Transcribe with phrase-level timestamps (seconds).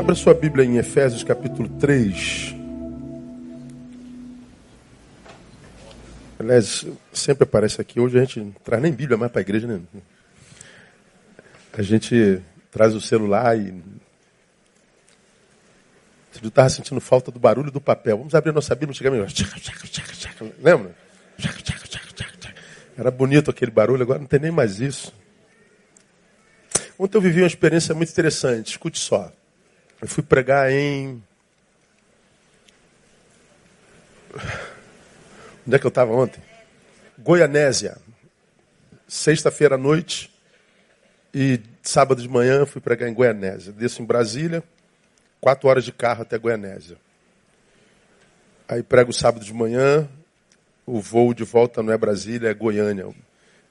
[0.00, 2.54] Abra sua Bíblia em Efésios capítulo 3.
[6.38, 8.00] Aliás, sempre aparece aqui.
[8.00, 9.78] Hoje a gente não traz nem Bíblia mais para a igreja, né?
[11.74, 12.40] A gente
[12.70, 13.74] traz o celular e.
[16.32, 18.16] Você estava sentindo falta do barulho do papel.
[18.16, 19.28] Vamos abrir nossa Bíblia chegar melhor.
[20.62, 20.94] Lembra?
[22.96, 25.12] Era bonito aquele barulho, agora não tem nem mais isso.
[26.98, 28.70] Ontem eu vivi uma experiência muito interessante.
[28.70, 29.30] Escute só.
[30.00, 31.22] Eu fui pregar em.
[35.66, 36.42] Onde é que eu estava ontem?
[37.18, 37.98] Goianésia.
[39.06, 40.32] Sexta-feira à noite
[41.34, 43.72] e sábado de manhã fui pregar em Goianésia.
[43.72, 44.62] Desço em Brasília,
[45.40, 46.96] quatro horas de carro até Goianésia.
[48.66, 50.08] Aí prego sábado de manhã,
[50.86, 53.12] o voo de volta não é Brasília, é Goiânia.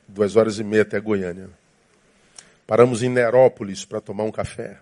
[0.08, 1.50] Duas horas e meia até Goiânia.
[2.68, 4.78] Paramos em Nerópolis para tomar um café.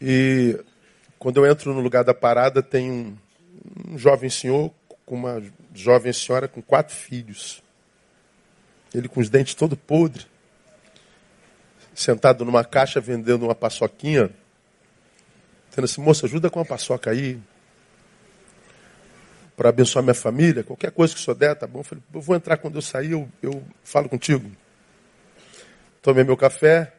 [0.00, 0.58] E
[1.18, 3.16] quando eu entro no lugar da parada, tem um,
[3.88, 4.72] um jovem senhor
[5.04, 5.42] com uma
[5.74, 7.62] jovem senhora com quatro filhos.
[8.94, 10.26] Ele com os dentes todo podre,
[11.94, 14.30] sentado numa caixa vendendo uma paçoquinha,
[15.68, 17.38] dizendo assim, moça, ajuda com uma paçoca aí,
[19.56, 21.80] para abençoar minha família, qualquer coisa que o senhor der, tá bom?
[21.80, 24.50] Eu falei, eu vou entrar quando eu sair, eu, eu falo contigo.
[26.02, 26.92] Tomei meu café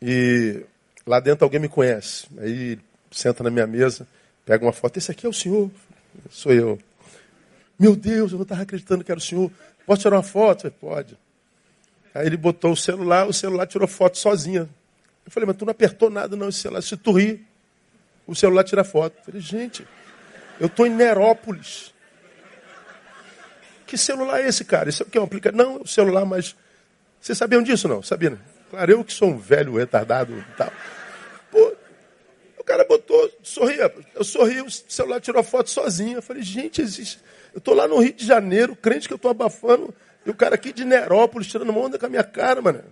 [0.00, 0.64] e
[1.08, 2.26] Lá dentro alguém me conhece.
[2.36, 2.78] Aí
[3.10, 4.06] senta na minha mesa,
[4.44, 4.98] pega uma foto.
[4.98, 5.70] Esse aqui é o senhor?
[6.28, 6.78] Sou eu.
[7.78, 9.50] Meu Deus, eu não estava acreditando que era o senhor.
[9.86, 10.62] Posso tirar uma foto?
[10.62, 11.18] Falei, Pode.
[12.14, 14.68] Aí ele botou o celular, o celular tirou foto sozinha.
[15.24, 16.82] Eu falei, mas tu não apertou nada não, esse celular.
[16.82, 17.42] Se tu rir,
[18.26, 19.16] o celular tira foto.
[19.16, 19.88] Eu falei, gente,
[20.60, 21.94] eu estou em Nerópolis.
[23.86, 24.90] Que celular é esse, cara?
[24.90, 25.62] Isso aqui é um aplicativo?
[25.62, 26.54] Não, é um celular, mas...
[27.18, 28.02] Vocês sabiam disso, não?
[28.02, 28.38] Sabia, né?
[28.70, 30.72] Claro, eu que sou um velho retardado e tal.
[31.50, 31.76] Pô,
[32.58, 33.92] o cara botou, sorria.
[34.14, 36.18] Eu sorri, o celular tirou a foto sozinho.
[36.18, 37.18] Eu falei, gente, existe.
[37.52, 40.54] Eu estou lá no Rio de Janeiro, crente que eu estou abafando, e o cara
[40.54, 42.84] aqui de Nerópolis tirando uma onda com a minha cara, mano.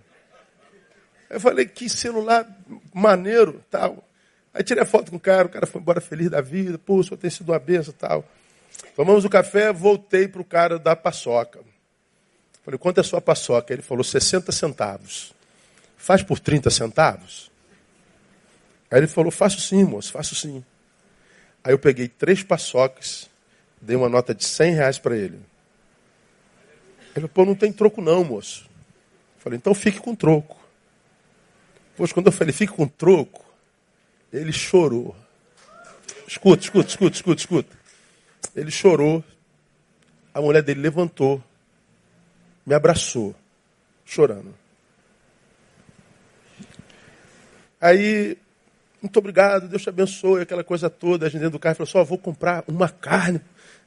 [1.29, 2.47] Eu falei, que celular
[2.93, 4.03] maneiro, tal.
[4.53, 6.95] Aí tirei a foto com o cara, o cara foi embora feliz da vida, pô,
[6.95, 8.25] o senhor tem sido uma benção tal.
[8.95, 11.59] Tomamos o café, voltei para o cara da paçoca.
[12.63, 13.71] Falei, quanto é a sua paçoca?
[13.71, 15.33] Ele falou, 60 centavos.
[15.97, 17.51] Faz por 30 centavos?
[18.89, 20.63] Aí ele falou, faço sim, moço, faço sim.
[21.63, 23.29] Aí eu peguei três paçocas,
[23.81, 25.39] dei uma nota de 100 reais para ele.
[27.07, 28.69] Ele falou, pô, não tem troco não, moço.
[29.35, 30.57] Eu falei, então fique com troco.
[31.97, 33.43] Pois quando eu falei, fique com troco,
[34.31, 35.15] ele chorou.
[36.27, 37.77] Escuta, escuta, escuta, escuta, escuta.
[38.55, 39.23] Ele chorou.
[40.33, 41.43] A mulher dele levantou,
[42.63, 43.33] me abraçou,
[44.05, 44.53] chorando.
[47.87, 48.37] Aí
[49.01, 51.25] muito obrigado, Deus te abençoe, aquela coisa toda.
[51.25, 53.39] A gente dentro do carro falou: só vou comprar uma carne.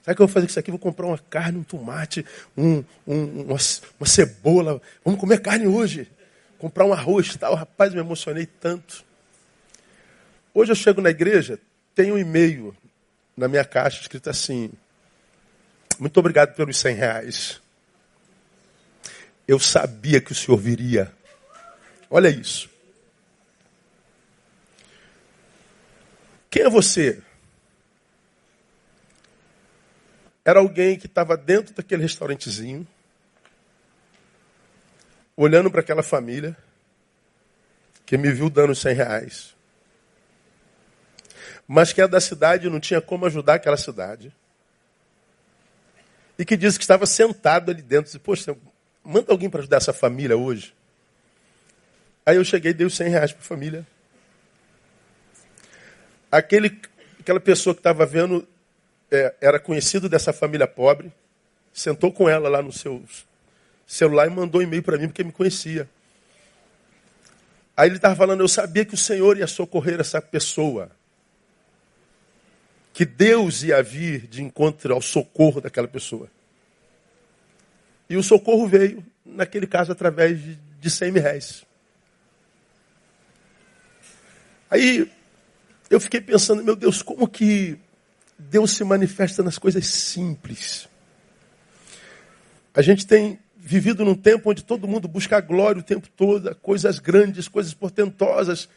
[0.02, 0.70] Sabe o que eu vou fazer com isso aqui?
[0.70, 2.24] Vou comprar uma carne, um tomate,
[2.56, 3.56] um, um, uma,
[3.98, 4.80] uma, cebola.
[5.04, 6.10] Vamos comer carne hoje.
[6.58, 7.54] Comprar um arroz e tal.
[7.54, 9.04] Rapaz, me emocionei tanto.
[10.54, 11.58] Hoje eu chego na igreja,
[11.94, 12.74] tem um e-mail
[13.36, 14.70] na minha caixa escrito assim:
[15.98, 17.60] Muito obrigado pelos 100 reais.
[19.46, 21.12] Eu sabia que o senhor viria.
[22.08, 22.69] Olha isso.
[26.50, 27.22] Quem é você?
[30.44, 32.86] Era alguém que estava dentro daquele restaurantezinho,
[35.36, 36.56] olhando para aquela família,
[38.04, 39.54] que me viu dando 100 reais,
[41.68, 44.34] mas que é da cidade e não tinha como ajudar aquela cidade,
[46.36, 48.56] e que disse que estava sentado ali dentro, disse, poxa,
[49.04, 50.74] manda alguém para ajudar essa família hoje.
[52.26, 53.86] Aí eu cheguei e dei os 100 reais para a família.
[56.30, 56.80] Aquele,
[57.18, 58.46] aquela pessoa que estava vendo
[59.10, 61.12] é, era conhecido dessa família pobre,
[61.72, 63.02] sentou com ela lá no seu
[63.86, 65.88] celular e mandou um e-mail para mim porque me conhecia.
[67.76, 70.90] Aí ele estava falando, eu sabia que o Senhor ia socorrer essa pessoa.
[72.92, 76.28] Que Deus ia vir de encontro ao socorro daquela pessoa.
[78.08, 81.64] E o socorro veio, naquele caso, através de, de 100 mil reais.
[84.68, 85.10] Aí
[85.90, 87.76] eu fiquei pensando, meu Deus, como que
[88.38, 90.88] Deus se manifesta nas coisas simples?
[92.72, 96.54] A gente tem vivido num tempo onde todo mundo busca a glória o tempo todo,
[96.56, 98.68] coisas grandes, coisas portentosas,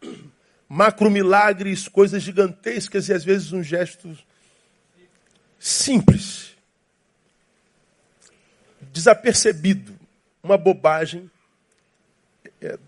[0.68, 4.16] macro milagres, coisas gigantescas e às vezes um gesto
[5.58, 6.54] simples,
[8.92, 9.98] desapercebido,
[10.42, 11.30] uma bobagem,
[12.60, 12.78] é,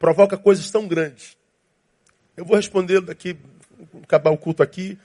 [0.00, 1.36] provoca coisas tão grandes?
[2.36, 3.36] Eu vou responder daqui,
[4.02, 4.98] acabar o culto aqui.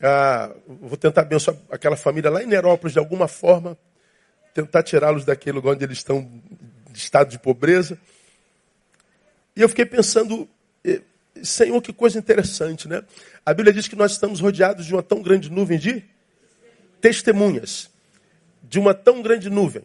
[0.00, 3.76] Ah, vou tentar abençoar aquela família lá em Nerópolis de alguma forma,
[4.54, 6.28] tentar tirá-los daquele lugar onde eles estão
[6.90, 7.98] de estado de pobreza.
[9.54, 10.48] E eu fiquei pensando,
[10.84, 11.02] eh,
[11.42, 13.04] Senhor, que coisa interessante, né?
[13.44, 16.02] A Bíblia diz que nós estamos rodeados de uma tão grande nuvem de
[17.00, 17.90] testemunhas.
[18.62, 19.82] De uma tão grande nuvem.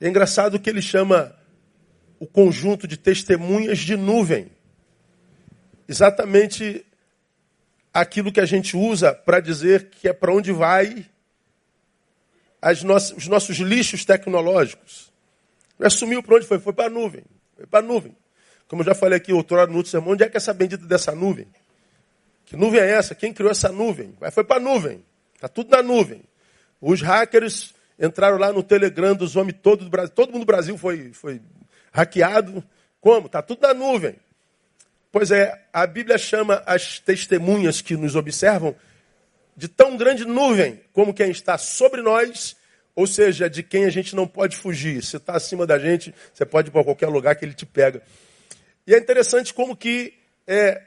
[0.00, 1.34] É engraçado que ele chama
[2.20, 4.50] o conjunto de testemunhas de nuvem.
[5.92, 6.86] Exatamente
[7.92, 11.04] aquilo que a gente usa para dizer que é para onde vai
[12.82, 15.12] no os nossos lixos tecnológicos.
[15.78, 16.58] Não sumiu para onde foi?
[16.58, 17.22] Foi para a nuvem.
[17.54, 18.16] Foi para a nuvem.
[18.68, 20.86] Como eu já falei aqui outrora no outro sermão, onde é que é essa bendita
[20.86, 21.46] dessa nuvem?
[22.46, 23.14] Que nuvem é essa?
[23.14, 24.14] Quem criou essa nuvem?
[24.18, 25.04] Vai foi para a nuvem.
[25.34, 26.22] Está tudo na nuvem.
[26.80, 30.14] Os hackers entraram lá no Telegram dos homens todos do Brasil.
[30.14, 31.42] Todo mundo do Brasil foi, foi
[31.92, 32.64] hackeado.
[32.98, 33.26] Como?
[33.26, 34.16] Está tudo na nuvem.
[35.12, 38.74] Pois é, a Bíblia chama as testemunhas que nos observam
[39.54, 42.56] de tão grande nuvem como quem está sobre nós,
[42.96, 45.04] ou seja, de quem a gente não pode fugir.
[45.04, 48.02] Se está acima da gente, você pode ir para qualquer lugar que ele te pega.
[48.86, 50.14] E é interessante como que
[50.46, 50.80] é,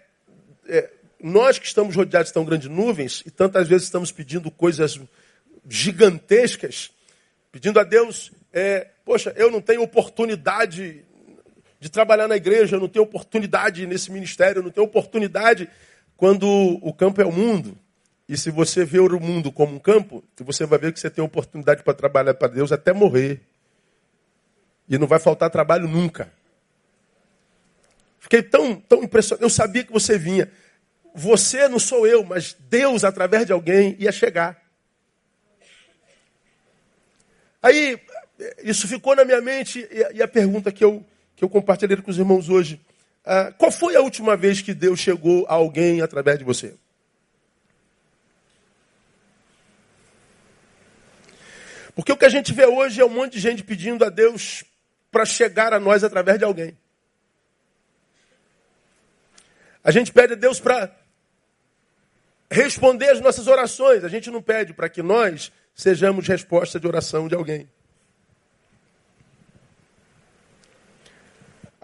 [0.68, 0.89] é,
[1.21, 5.00] nós que estamos rodeados de tão grandes nuvens, e tantas vezes estamos pedindo coisas
[5.69, 6.89] gigantescas,
[7.51, 11.05] pedindo a Deus, é, poxa, eu não tenho oportunidade
[11.85, 15.69] de trabalhar na igreja, não tenho oportunidade nesse ministério, não tenho oportunidade
[16.17, 16.49] quando
[16.81, 17.77] o campo é o mundo.
[18.27, 21.23] E se você vê o mundo como um campo, você vai ver que você tem
[21.23, 23.39] oportunidade para trabalhar para Deus até morrer.
[24.89, 26.33] E não vai faltar trabalho nunca.
[28.17, 29.45] Fiquei tão, tão impressionado.
[29.45, 30.51] Eu sabia que você vinha.
[31.13, 34.59] Você não sou eu, mas Deus, através de alguém, ia chegar.
[37.61, 38.01] Aí,
[38.63, 39.87] isso ficou na minha mente.
[40.15, 41.05] E a pergunta que eu,
[41.35, 42.79] que eu compartilhei com os irmãos hoje.
[43.25, 46.75] Ah, qual foi a última vez que Deus chegou a alguém através de você?
[51.95, 54.63] Porque o que a gente vê hoje é um monte de gente pedindo a Deus
[55.09, 56.77] para chegar a nós através de alguém.
[59.81, 60.93] A gente pede a Deus para
[62.51, 64.03] responder as nossas orações.
[64.03, 67.69] A gente não pede para que nós sejamos resposta de oração de alguém.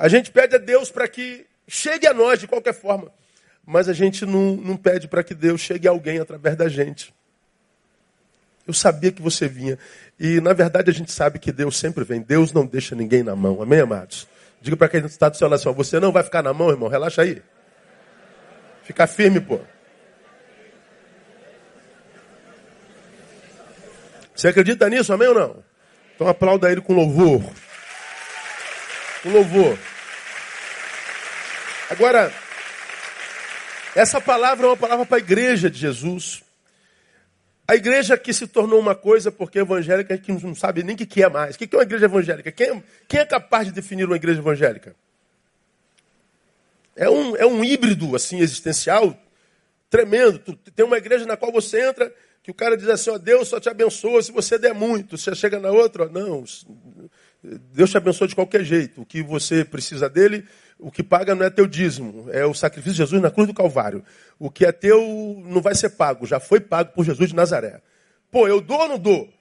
[0.02, 3.12] A gente pede a Deus para que chegue a nós de qualquer forma.
[3.64, 7.14] Mas a gente não, não pede para que Deus chegue a alguém através da gente.
[8.66, 9.78] Eu sabia que você vinha.
[10.20, 12.20] E, na verdade, a gente sabe que Deus sempre vem.
[12.20, 13.62] Deus não deixa ninguém na mão.
[13.62, 14.28] Amém, amados?
[14.60, 16.90] Diga para quem está do seu lado assim, você não vai ficar na mão, irmão.
[16.90, 17.40] Relaxa aí.
[18.82, 19.60] Fica firme, pô.
[24.34, 25.64] Você acredita nisso, amém ou não?
[26.16, 27.44] Então aplauda ele com louvor.
[29.22, 29.91] Com louvor.
[31.92, 32.34] Agora,
[33.94, 36.42] essa palavra é uma palavra para a igreja de Jesus.
[37.68, 40.98] A igreja que se tornou uma coisa porque é evangélica que não sabe nem o
[40.98, 41.56] que é mais.
[41.56, 42.50] O que é uma igreja evangélica?
[42.50, 44.96] Quem é, quem é capaz de definir uma igreja evangélica?
[46.96, 49.14] É um, é um híbrido assim existencial
[49.90, 50.40] tremendo.
[50.74, 52.10] Tem uma igreja na qual você entra
[52.42, 55.18] que o cara diz assim, ó, Deus só te abençoa se você der muito.
[55.18, 56.46] Você chega na outra, ó, não,
[57.44, 59.02] Deus te abençoa de qualquer jeito.
[59.02, 60.48] O que você precisa dele,
[60.82, 63.54] o que paga não é teu dízimo, é o sacrifício de Jesus na cruz do
[63.54, 64.04] Calvário.
[64.40, 67.82] O que é teu não vai ser pago, já foi pago por Jesus de Nazaré.
[68.32, 69.32] Pô, eu dou ou não dou?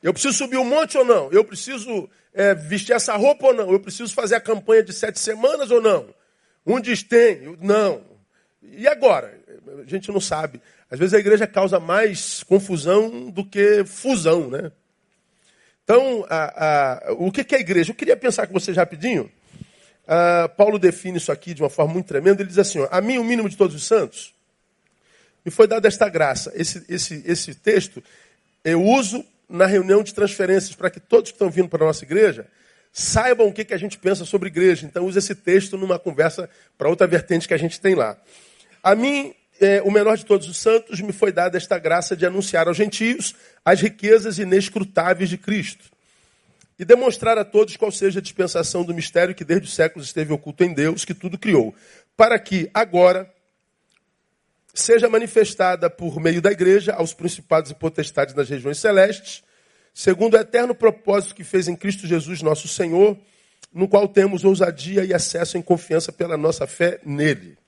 [0.00, 1.28] Eu preciso subir um monte ou não?
[1.32, 3.72] Eu preciso é, vestir essa roupa ou não?
[3.72, 6.14] Eu preciso fazer a campanha de sete semanas ou não?
[6.64, 8.02] Um diz tem, não.
[8.62, 9.40] E agora?
[9.82, 10.62] A gente não sabe.
[10.88, 14.70] Às vezes a igreja causa mais confusão do que fusão, né?
[15.82, 17.90] Então, a, a, o que, é a igreja?
[17.90, 19.30] Eu queria pensar com vocês rapidinho.
[20.08, 22.40] Uh, Paulo define isso aqui de uma forma muito tremenda.
[22.40, 24.32] Ele diz assim: ó, A mim, o mínimo de todos os santos,
[25.44, 26.50] me foi dada esta graça.
[26.54, 28.02] Esse, esse, esse texto
[28.64, 32.04] eu uso na reunião de transferências para que todos que estão vindo para a nossa
[32.04, 32.46] igreja
[32.90, 34.86] saibam o que, que a gente pensa sobre igreja.
[34.86, 38.16] Então, usa esse texto numa conversa para outra vertente que a gente tem lá.
[38.82, 42.24] A mim, é, o menor de todos os santos, me foi dada esta graça de
[42.24, 45.97] anunciar aos gentios as riquezas inescrutáveis de Cristo
[46.78, 50.32] e demonstrar a todos qual seja a dispensação do mistério que desde os séculos esteve
[50.32, 51.74] oculto em Deus, que tudo criou,
[52.16, 53.32] para que agora
[54.72, 59.42] seja manifestada por meio da igreja aos principados e potestades nas regiões celestes,
[59.92, 63.18] segundo o eterno propósito que fez em Cristo Jesus, nosso Senhor,
[63.72, 67.58] no qual temos ousadia e acesso em confiança pela nossa fé nele.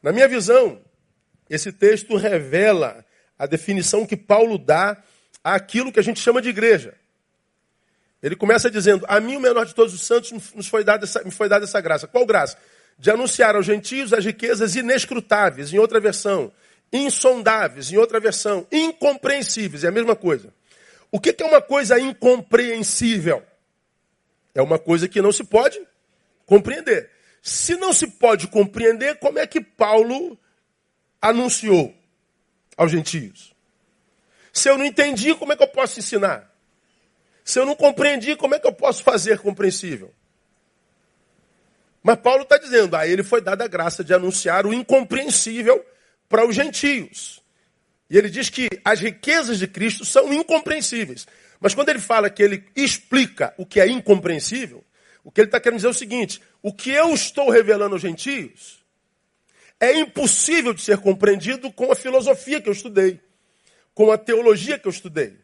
[0.00, 0.80] Na minha visão,
[1.50, 3.04] esse texto revela
[3.36, 5.02] a definição que Paulo dá
[5.42, 6.94] àquilo que a gente chama de igreja.
[8.22, 11.22] Ele começa dizendo: A mim, o menor de todos os santos, nos foi dada essa,
[11.24, 12.06] me foi dada essa graça.
[12.06, 12.56] Qual graça?
[12.98, 16.52] De anunciar aos gentios as riquezas inescrutáveis, em outra versão,
[16.92, 20.52] insondáveis, em outra versão, incompreensíveis, é a mesma coisa.
[21.10, 23.42] O que é uma coisa incompreensível?
[24.54, 25.80] É uma coisa que não se pode
[26.46, 27.10] compreender.
[27.42, 30.38] Se não se pode compreender, como é que Paulo
[31.20, 31.94] anunciou
[32.76, 33.52] aos gentios?
[34.52, 36.51] Se eu não entendi, como é que eu posso ensinar?
[37.44, 40.12] Se eu não compreendi, como é que eu posso fazer compreensível?
[42.02, 45.84] Mas Paulo está dizendo, a ele foi dada a graça de anunciar o incompreensível
[46.28, 47.40] para os gentios.
[48.10, 51.26] E ele diz que as riquezas de Cristo são incompreensíveis.
[51.60, 54.84] Mas quando ele fala que ele explica o que é incompreensível,
[55.22, 58.02] o que ele está querendo dizer é o seguinte: o que eu estou revelando aos
[58.02, 58.84] gentios
[59.78, 63.20] é impossível de ser compreendido com a filosofia que eu estudei,
[63.94, 65.41] com a teologia que eu estudei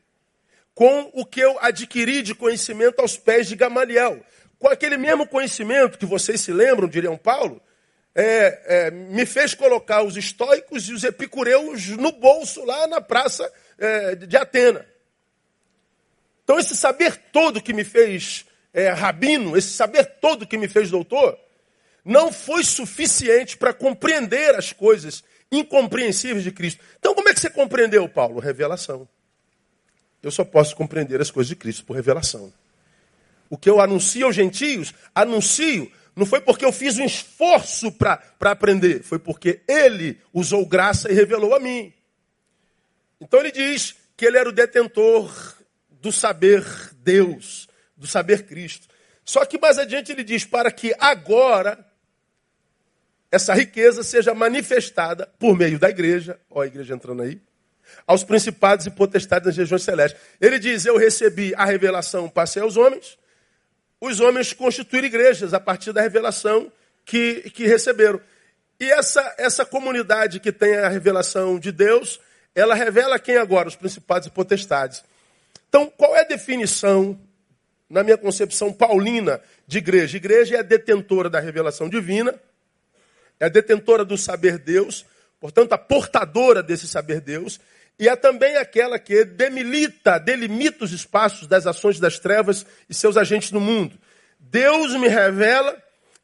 [0.78, 4.25] com o que eu adquiri de conhecimento aos pés de Gamaliel.
[4.61, 7.61] Com aquele mesmo conhecimento que vocês se lembram, diriam Paulo,
[8.14, 13.52] é, é, me fez colocar os estoicos e os epicureus no bolso lá na praça
[13.76, 14.87] é, de Atena.
[16.44, 20.92] Então, esse saber todo que me fez é, rabino, esse saber todo que me fez
[20.92, 21.37] doutor,
[22.04, 26.85] não foi suficiente para compreender as coisas incompreensíveis de Cristo.
[27.00, 28.38] Então, como é que você compreendeu, Paulo?
[28.38, 29.08] Revelação.
[30.22, 32.52] Eu só posso compreender as coisas de Cristo por revelação.
[33.48, 38.20] O que eu anuncio aos gentios, anuncio, não foi porque eu fiz um esforço para
[38.40, 41.92] aprender, foi porque ele usou graça e revelou a mim.
[43.20, 45.32] Então ele diz que ele era o detentor
[45.90, 46.64] do saber
[46.96, 48.88] Deus, do saber Cristo.
[49.25, 51.87] Só que mais adiante ele diz: para que agora
[53.30, 57.40] essa riqueza seja manifestada por meio da igreja, ó a igreja entrando aí,
[58.07, 60.21] aos principados e potestades das regiões celestes.
[60.40, 63.18] Ele diz: Eu recebi a revelação, passei aos homens.
[64.00, 66.71] Os homens constituíram igrejas a partir da revelação
[67.04, 68.21] que, que receberam.
[68.78, 72.21] E essa, essa comunidade que tem a revelação de Deus,
[72.54, 73.68] ela revela quem agora?
[73.68, 75.02] Os principados e potestades.
[75.68, 77.18] Então, qual é a definição,
[77.90, 80.16] na minha concepção paulina, de igreja?
[80.16, 82.35] Igreja é a detentora da revelação divina,
[83.40, 85.04] é a detentora do saber Deus,
[85.40, 87.61] portanto, a portadora desse saber Deus,
[87.98, 93.16] e é também aquela que demilita, delimita os espaços das ações das trevas e seus
[93.16, 93.98] agentes no mundo.
[94.38, 95.76] Deus me revela,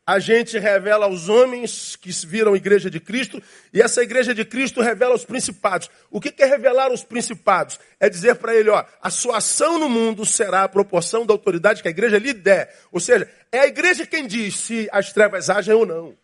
[0.06, 4.44] a gente revela aos homens que viram a igreja de Cristo, e essa igreja de
[4.44, 5.90] Cristo revela aos principados.
[6.12, 7.80] O que é revelar aos principados?
[7.98, 11.82] É dizer para ele, ó, a sua ação no mundo será a proporção da autoridade
[11.82, 12.72] que a igreja lhe der.
[12.92, 16.14] Ou seja, é a igreja quem diz se as trevas agem ou não.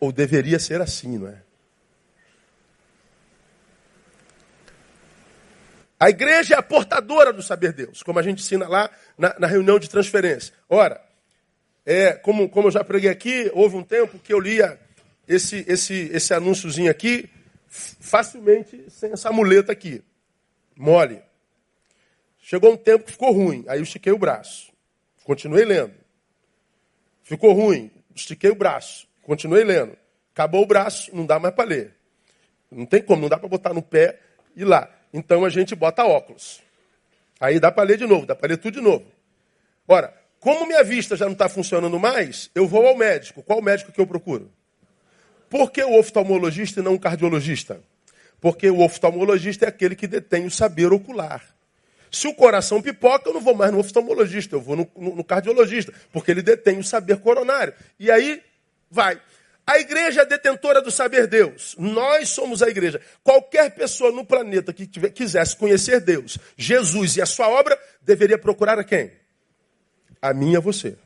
[0.00, 1.45] Ou deveria ser assim, não é?
[5.98, 9.46] A igreja é a portadora do saber Deus, como a gente ensina lá na, na
[9.46, 10.52] reunião de transferência.
[10.68, 11.00] Ora,
[11.84, 14.78] é, como, como eu já preguei aqui, houve um tempo que eu lia
[15.26, 17.30] esse, esse, esse anúnciozinho aqui
[17.68, 20.02] facilmente sem essa muleta aqui,
[20.76, 21.22] mole.
[22.38, 24.72] Chegou um tempo que ficou ruim, aí eu estiquei o braço,
[25.24, 25.94] continuei lendo.
[27.22, 29.96] Ficou ruim, estiquei o braço, continuei lendo.
[30.32, 31.96] Acabou o braço, não dá mais para ler.
[32.70, 34.20] Não tem como, não dá para botar no pé
[34.54, 34.88] e lá.
[35.12, 36.62] Então a gente bota óculos.
[37.40, 39.04] Aí dá para ler de novo, dá para ler tudo de novo.
[39.86, 43.42] Ora, como minha vista já não está funcionando mais, eu vou ao médico.
[43.42, 44.50] Qual médico que eu procuro?
[45.48, 47.80] Por que o oftalmologista e não o cardiologista?
[48.40, 51.42] Porque o oftalmologista é aquele que detém o saber ocular.
[52.10, 55.24] Se o coração pipoca, eu não vou mais no oftalmologista, eu vou no, no, no
[55.24, 57.74] cardiologista, porque ele detém o saber coronário.
[57.98, 58.42] E aí
[58.90, 59.20] vai.
[59.66, 61.74] A igreja é detentora do saber Deus.
[61.76, 63.00] Nós somos a igreja.
[63.24, 68.38] Qualquer pessoa no planeta que tiver, quisesse conhecer Deus, Jesus e a sua obra, deveria
[68.38, 69.10] procurar a quem?
[70.22, 70.96] A mim e a você.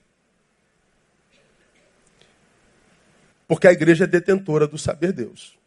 [3.49, 5.59] Porque a igreja é detentora do saber Deus.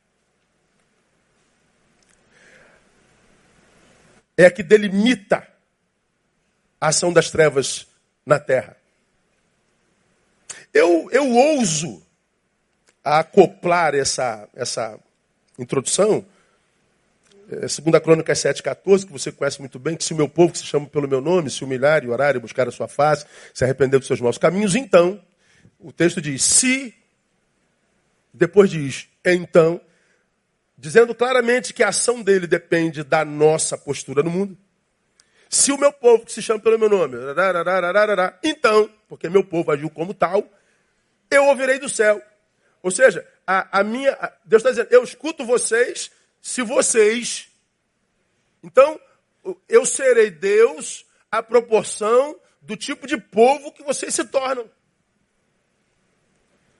[4.37, 5.47] É a que delimita
[6.79, 7.87] a ação das trevas
[8.23, 8.77] na terra.
[10.71, 12.02] Eu, eu ouso
[13.03, 14.97] a acoplar essa, essa
[15.59, 16.25] introdução,
[17.49, 20.59] é, segunda Crônica 7,14, que você conhece muito bem, que se o meu povo, que
[20.59, 23.63] se chama pelo meu nome, se humilhar e orar e buscar a sua face, se
[23.63, 25.21] arrepender dos seus maus caminhos, então,
[25.79, 26.93] o texto diz, se,
[28.33, 29.81] depois diz, então,
[30.77, 34.57] dizendo claramente que a ação dele depende da nossa postura no mundo.
[35.49, 37.15] Se o meu povo, que se chama pelo meu nome,
[38.43, 40.43] então, porque meu povo agiu como tal,
[41.29, 42.21] eu ouvirei do céu
[42.83, 44.11] ou seja, a, a minha.
[44.11, 46.11] A, Deus está dizendo, eu escuto vocês
[46.41, 47.47] se vocês.
[48.61, 48.99] Então,
[49.69, 54.69] eu serei Deus à proporção do tipo de povo que vocês se tornam.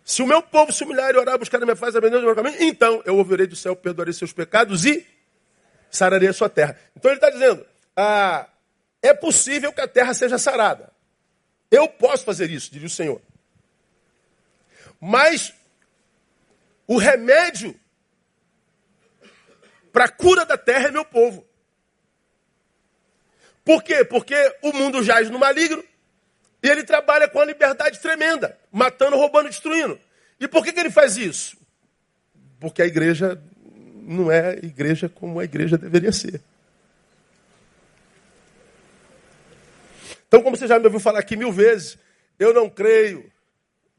[0.04, 2.36] Se o meu povo se humilhar e orar, buscar a minha face, aprender o meu
[2.36, 5.08] caminho, então eu ouvirei do céu, perdoarei seus pecados e
[5.90, 6.78] sararei a sua terra.
[6.96, 8.50] Então ele está dizendo, ah,
[9.02, 10.92] é possível que a terra seja sarada.
[11.72, 13.22] Eu posso fazer isso, diria o Senhor.
[15.00, 15.54] Mas
[16.88, 17.80] o remédio
[19.92, 21.46] para a cura da terra é meu povo.
[23.63, 24.04] Por quê?
[24.04, 25.84] Porque o mundo jaz no maligno
[26.62, 30.00] e ele trabalha com a liberdade tremenda, matando, roubando, destruindo.
[30.40, 31.58] E por que, que ele faz isso?
[32.60, 33.42] Porque a igreja
[33.96, 36.42] não é igreja como a igreja deveria ser.
[40.28, 41.98] Então, como você já me ouviu falar aqui mil vezes,
[42.40, 43.32] eu não creio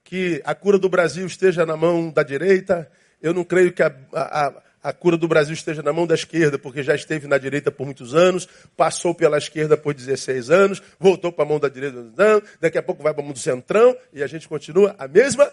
[0.05, 2.89] que a cura do Brasil esteja na mão da direita,
[3.23, 6.59] eu não creio que a, a, a cura do Brasil esteja na mão da esquerda,
[6.59, 8.47] porque já esteve na direita por muitos anos,
[8.77, 12.83] passou pela esquerda por 16 anos, voltou para a mão da direita, não, daqui a
[12.83, 15.51] pouco vai para a mão do centrão, e a gente continua a mesma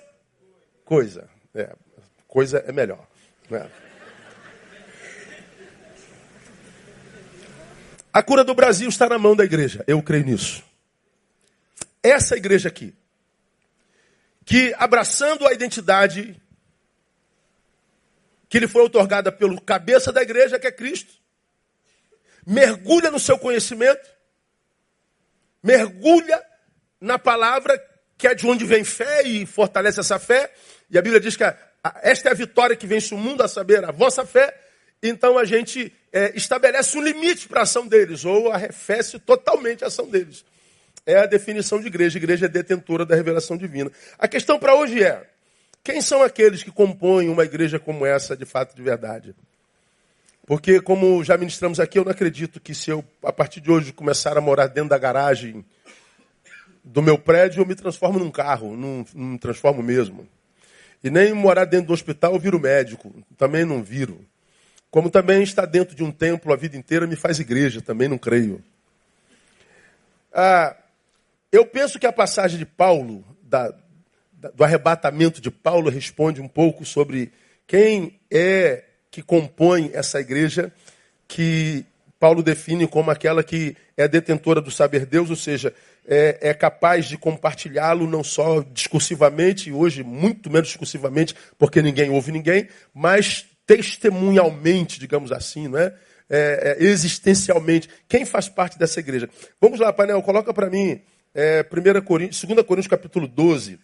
[0.84, 1.30] coisa.
[1.56, 1.74] É,
[2.28, 3.08] coisa é melhor.
[3.50, 3.70] Né?
[8.14, 10.62] A cura do Brasil está na mão da igreja, eu creio nisso.
[12.04, 12.94] Essa igreja aqui,
[14.52, 16.36] que abraçando a identidade
[18.50, 21.14] que lhe foi otorgada pelo cabeça da igreja, que é Cristo,
[22.46, 24.06] mergulha no seu conhecimento,
[25.64, 26.46] mergulha
[27.00, 27.82] na palavra
[28.18, 30.54] que é de onde vem fé e fortalece essa fé.
[30.90, 33.44] E a Bíblia diz que a, a, esta é a vitória que vence o mundo,
[33.44, 34.54] a saber, a vossa fé.
[35.02, 39.88] Então a gente é, estabelece um limite para a ação deles, ou arrefece totalmente a
[39.88, 40.44] ação deles.
[41.06, 42.18] É a definição de igreja.
[42.18, 43.92] Igreja é detentora da revelação divina.
[44.18, 45.26] A questão para hoje é:
[45.84, 49.36] quem são aqueles que compõem uma igreja como essa, de fato, de verdade?
[50.46, 53.94] Porque, como já ministramos aqui, eu não acredito que se eu, a partir de hoje,
[53.94, 55.64] começar a morar dentro da garagem
[56.84, 60.28] do meu prédio, eu me transformo num carro, não, não me transformo mesmo.
[61.04, 64.24] E nem morar dentro do hospital eu viro médico, também não viro.
[64.90, 68.18] Como também estar dentro de um templo a vida inteira me faz igreja, também não
[68.18, 68.62] creio.
[70.34, 70.76] Ah,
[71.52, 73.74] eu penso que a passagem de Paulo, da,
[74.54, 77.32] do arrebatamento de Paulo responde um pouco sobre
[77.68, 80.72] quem é que compõe essa igreja
[81.28, 81.86] que
[82.20, 85.74] Paulo define como aquela que é detentora do saber Deus, ou seja,
[86.08, 92.32] é, é capaz de compartilhá-lo não só discursivamente, hoje muito menos discursivamente, porque ninguém ouve
[92.32, 95.94] ninguém, mas testemunhalmente, digamos assim, não é?
[96.30, 97.90] É, é, existencialmente.
[98.08, 99.30] Quem faz parte dessa igreja?
[99.60, 101.02] Vamos lá, painel, coloca para mim
[101.34, 103.80] é, 1 Coríntios, 2 Coríntios capítulo 12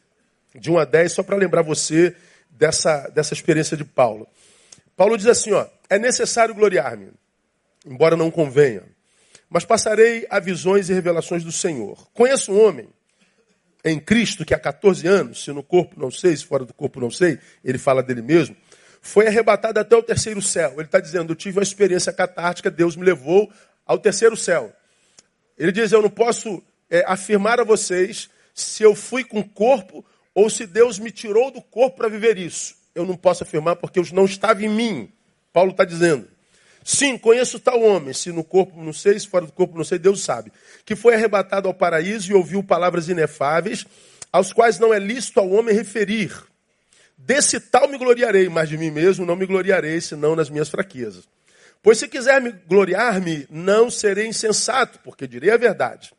[0.56, 2.16] de 1 a 10, só para lembrar você
[2.50, 4.28] dessa, dessa experiência de Paulo.
[4.96, 7.12] Paulo diz assim: ó, é necessário gloriar-me,
[7.86, 8.84] embora não convenha,
[9.50, 12.08] mas passarei a visões e revelações do Senhor.
[12.14, 12.90] Conheço um homem
[13.86, 17.00] em Cristo que há 14 anos, se no corpo não sei, se fora do corpo
[17.00, 18.56] não sei, ele fala dele mesmo,
[19.02, 20.74] foi arrebatado até o terceiro céu.
[20.74, 23.50] Ele está dizendo: Eu tive uma experiência catártica, Deus me levou
[23.86, 24.74] ao terceiro céu.
[25.58, 30.50] Ele diz: Eu não posso é, afirmar a vocês se eu fui com corpo ou
[30.50, 32.76] se Deus me tirou do corpo para viver isso.
[32.94, 35.12] Eu não posso afirmar porque eu não estava em mim.
[35.54, 36.28] Paulo está dizendo.
[36.84, 40.00] Sim, conheço tal homem, se no corpo não sei, se fora do corpo não sei,
[40.00, 40.52] Deus sabe.
[40.86, 43.86] Que foi arrebatado ao paraíso e ouviu palavras inefáveis,
[44.32, 46.32] aos quais não é lícito ao homem referir.
[47.18, 51.28] Desse tal me gloriarei, mas de mim mesmo não me gloriarei, senão nas minhas fraquezas.
[51.84, 56.14] Pois se quiser me gloriar-me, não serei insensato, porque direi a verdade.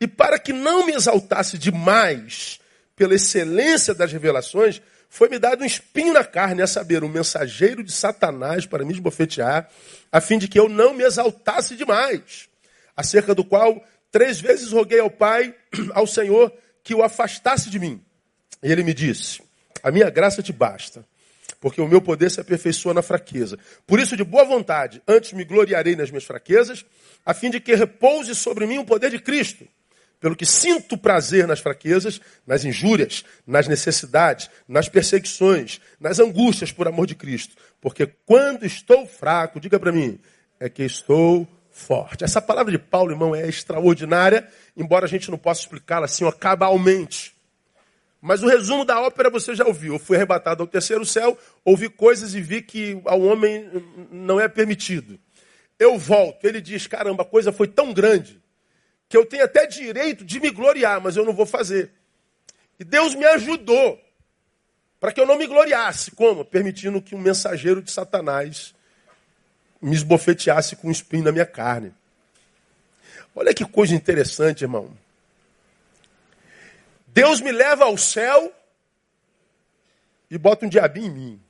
[0.00, 2.58] E para que não me exaltasse demais,
[2.96, 7.92] pela excelência das revelações, foi-me dado um espinho na carne, a saber, um mensageiro de
[7.92, 9.68] Satanás para me esbofetear,
[10.10, 12.48] a fim de que eu não me exaltasse demais,
[12.96, 15.54] acerca do qual três vezes roguei ao Pai,
[15.92, 16.50] ao Senhor,
[16.82, 18.00] que o afastasse de mim.
[18.62, 19.42] E ele me disse:
[19.82, 21.04] A minha graça te basta,
[21.60, 23.58] porque o meu poder se aperfeiçoa na fraqueza.
[23.86, 26.86] Por isso, de boa vontade, antes me gloriarei nas minhas fraquezas,
[27.26, 29.66] a fim de que repouse sobre mim o poder de Cristo
[30.20, 36.86] pelo que sinto prazer nas fraquezas, nas injúrias, nas necessidades, nas perseguições, nas angústias por
[36.86, 37.56] amor de Cristo.
[37.80, 40.20] Porque quando estou fraco, diga para mim,
[40.60, 42.22] é que estou forte.
[42.22, 46.30] Essa palavra de Paulo, irmão, é extraordinária, embora a gente não possa explicá-la assim, ó,
[46.30, 47.34] cabalmente.
[48.20, 49.94] Mas o resumo da ópera você já ouviu.
[49.94, 53.66] Eu fui arrebatado ao terceiro céu, ouvi coisas e vi que ao homem
[54.12, 55.18] não é permitido.
[55.78, 58.39] Eu volto, ele diz: caramba, a coisa foi tão grande
[59.10, 61.90] que eu tenho até direito de me gloriar, mas eu não vou fazer.
[62.78, 64.00] E Deus me ajudou
[65.00, 66.12] para que eu não me gloriasse.
[66.12, 66.44] Como?
[66.44, 68.72] Permitindo que um mensageiro de Satanás
[69.82, 71.92] me esbofeteasse com um espinho na minha carne.
[73.34, 74.96] Olha que coisa interessante, irmão.
[77.08, 78.54] Deus me leva ao céu
[80.30, 81.42] e bota um diabinho em mim.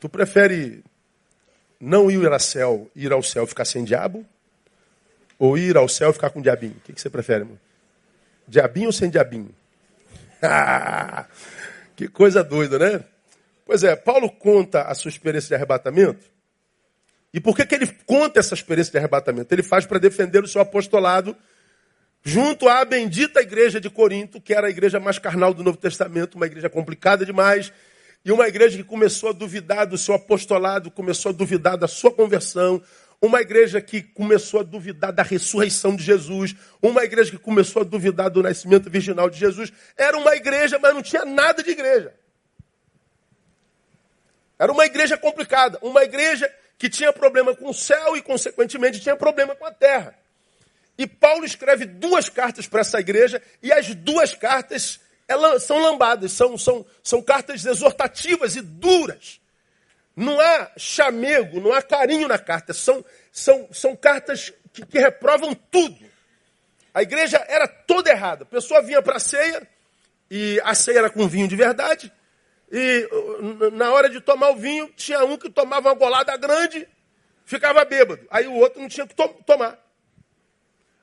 [0.00, 0.82] Tu prefere
[1.78, 4.26] não ir ao céu, ir ao céu e ficar sem diabo?
[5.38, 6.76] Ou ir ao céu e ficar com diabinho?
[6.76, 7.58] O que, você prefere, irmão?
[8.46, 9.54] Diabinho ou sem diabinho?
[11.96, 13.04] que coisa doida, né?
[13.64, 16.24] Pois é, Paulo conta a sua experiência de arrebatamento.
[17.32, 19.52] E por que, que ele conta essa experiência de arrebatamento?
[19.52, 21.36] Ele faz para defender o seu apostolado
[22.22, 26.36] junto à bendita igreja de Corinto, que era a igreja mais carnal do Novo Testamento,
[26.36, 27.72] uma igreja complicada demais,
[28.24, 32.10] e uma igreja que começou a duvidar do seu apostolado, começou a duvidar da sua
[32.10, 32.80] conversão,
[33.24, 37.84] uma igreja que começou a duvidar da ressurreição de Jesus, uma igreja que começou a
[37.84, 39.72] duvidar do nascimento virginal de Jesus.
[39.96, 42.14] Era uma igreja, mas não tinha nada de igreja.
[44.58, 49.16] Era uma igreja complicada, uma igreja que tinha problema com o céu e, consequentemente, tinha
[49.16, 50.14] problema com a terra.
[50.98, 55.00] E Paulo escreve duas cartas para essa igreja, e as duas cartas
[55.60, 59.40] são lambadas, são, são, são cartas exortativas e duras.
[60.16, 65.54] Não há chamego, não há carinho na carta, são, são, são cartas que, que reprovam
[65.54, 65.98] tudo.
[66.92, 68.44] A igreja era toda errada.
[68.44, 69.66] A pessoa vinha para a ceia,
[70.30, 72.12] e a ceia era com vinho de verdade,
[72.70, 73.08] e
[73.72, 76.88] na hora de tomar o vinho, tinha um que tomava uma golada grande,
[77.44, 78.26] ficava bêbado.
[78.30, 79.78] Aí o outro não tinha que to tomar.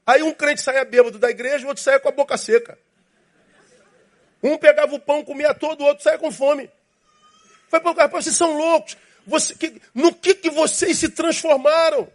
[0.06, 2.78] Aí um crente saía bêbado da igreja, o outro saía com a boca seca.
[4.44, 6.70] Um pegava o pão, comia todo, o outro saía com fome.
[7.72, 8.98] Foi para vocês são loucos.
[9.26, 12.12] Você, que, no que, que vocês se transformaram?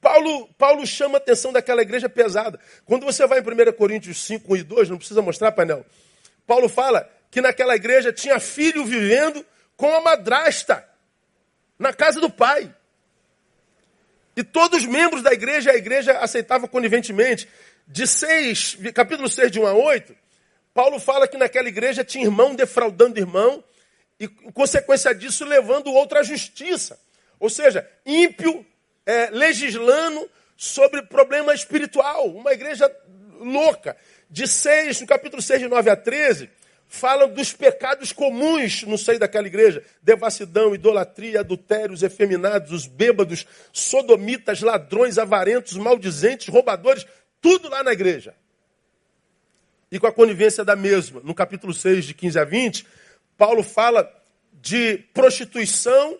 [0.00, 2.60] Paulo, Paulo chama a atenção daquela igreja pesada.
[2.86, 5.84] Quando você vai em 1 Coríntios 5, 1 e 2, não precisa mostrar, painel.
[6.46, 9.44] Paulo fala que naquela igreja tinha filho vivendo
[9.76, 10.88] com a madrasta
[11.76, 12.72] na casa do pai.
[14.36, 17.48] E todos os membros da igreja, a igreja aceitava coniventemente.
[17.88, 20.14] De 6, capítulo 6, de 1 a 8,
[20.72, 23.62] Paulo fala que naquela igreja tinha irmão defraudando irmão,
[24.18, 27.00] e, em consequência disso, levando o outro à justiça.
[27.38, 28.64] Ou seja, ímpio
[29.06, 32.28] é, legislando sobre problema espiritual.
[32.28, 32.90] Uma igreja
[33.40, 33.96] louca.
[34.28, 36.50] De 6, no capítulo 6, de 9 a 13,
[36.86, 44.60] falam dos pecados comuns no seio daquela igreja: devassidão, idolatria, adultérios, efeminados, os bêbados, sodomitas,
[44.60, 47.06] ladrões, avarentos, maldizentes, roubadores,
[47.40, 48.34] tudo lá na igreja.
[49.90, 52.86] E com a conivência da mesma, no capítulo 6, de 15 a 20,
[53.36, 54.08] Paulo fala
[54.52, 56.16] de prostituição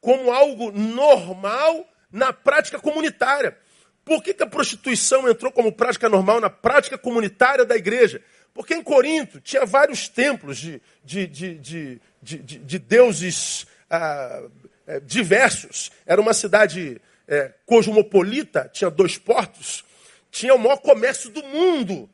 [0.00, 3.56] como algo normal na prática comunitária.
[4.04, 8.20] Por que, que a prostituição entrou como prática normal na prática comunitária da igreja?
[8.52, 14.42] Porque em Corinto tinha vários templos de, de, de, de, de, de deuses ah,
[14.86, 15.92] é, diversos.
[16.04, 19.84] Era uma cidade é, cosmopolita, tinha dois portos,
[20.30, 22.10] tinha o maior comércio do mundo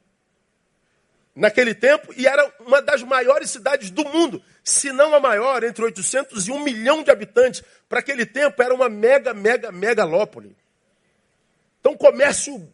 [1.39, 5.85] naquele tempo e era uma das maiores cidades do mundo, se não a maior, entre
[5.85, 7.63] 800 e 1 milhão de habitantes.
[7.89, 10.57] Para aquele tempo era uma mega, mega, megalópole.
[11.81, 12.69] Então, comércio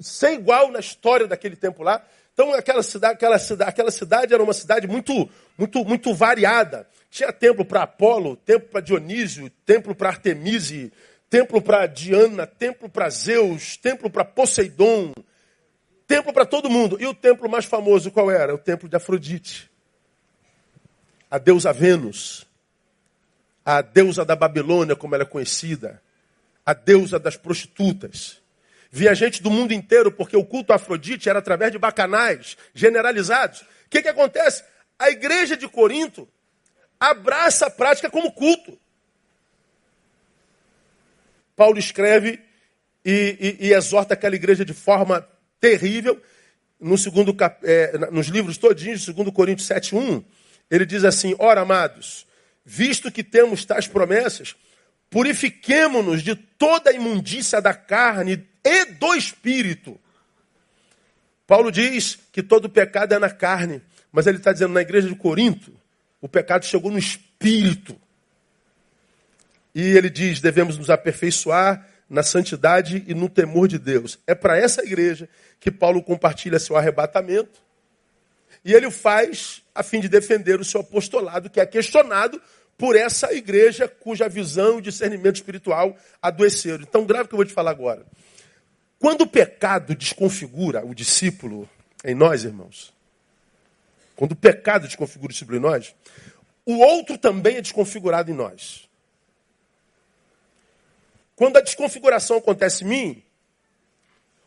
[0.00, 2.04] sem igual na história daquele tempo lá.
[2.32, 6.86] Então aquela cidade, aquela cidade, aquela cidade era uma cidade muito, muito, muito variada.
[7.10, 10.92] Tinha templo para Apolo, templo para Dionísio, templo para Artemise,
[11.30, 15.12] templo para Diana, templo para Zeus, templo para Poseidon,
[16.06, 16.96] templo para todo mundo.
[17.00, 18.54] E o templo mais famoso qual era?
[18.54, 19.70] O templo de Afrodite.
[21.30, 22.46] A deusa Vênus,
[23.64, 26.00] a deusa da Babilônia, como ela é conhecida,
[26.64, 28.40] a deusa das prostitutas.
[28.90, 33.62] Via gente do mundo inteiro, porque o culto a Afrodite era através de bacanais generalizados.
[33.62, 34.62] O que, que acontece?
[34.96, 36.28] A igreja de Corinto
[37.00, 38.78] abraça a prática como culto.
[41.56, 42.40] Paulo escreve
[43.04, 45.28] e, e, e exorta aquela igreja de forma
[45.64, 46.20] terrível.
[46.78, 50.22] No segundo, é, nos livros todinhos, 2 Coríntios 7,1,
[50.70, 52.26] ele diz assim: Ora, amados,
[52.62, 54.54] visto que temos tais promessas,
[55.08, 59.98] purifiquemo-nos de toda a imundícia da carne e do espírito.
[61.46, 63.80] Paulo diz que todo pecado é na carne,
[64.12, 65.72] mas ele está dizendo na igreja de Corinto,
[66.20, 67.98] o pecado chegou no espírito.
[69.74, 74.18] E ele diz: devemos nos aperfeiçoar na santidade e no temor de Deus.
[74.26, 77.62] É para essa igreja que Paulo compartilha seu arrebatamento.
[78.64, 82.40] E ele faz a fim de defender o seu apostolado, que é questionado
[82.76, 86.82] por essa igreja cuja visão e discernimento espiritual adoeceram.
[86.82, 88.04] Então, grave o que eu vou te falar agora.
[88.98, 91.68] Quando o pecado desconfigura o discípulo
[92.04, 92.92] em nós, irmãos,
[94.16, 95.94] quando o pecado desconfigura o discípulo em nós,
[96.64, 98.83] o outro também é desconfigurado em nós.
[101.36, 103.24] Quando a desconfiguração acontece em mim,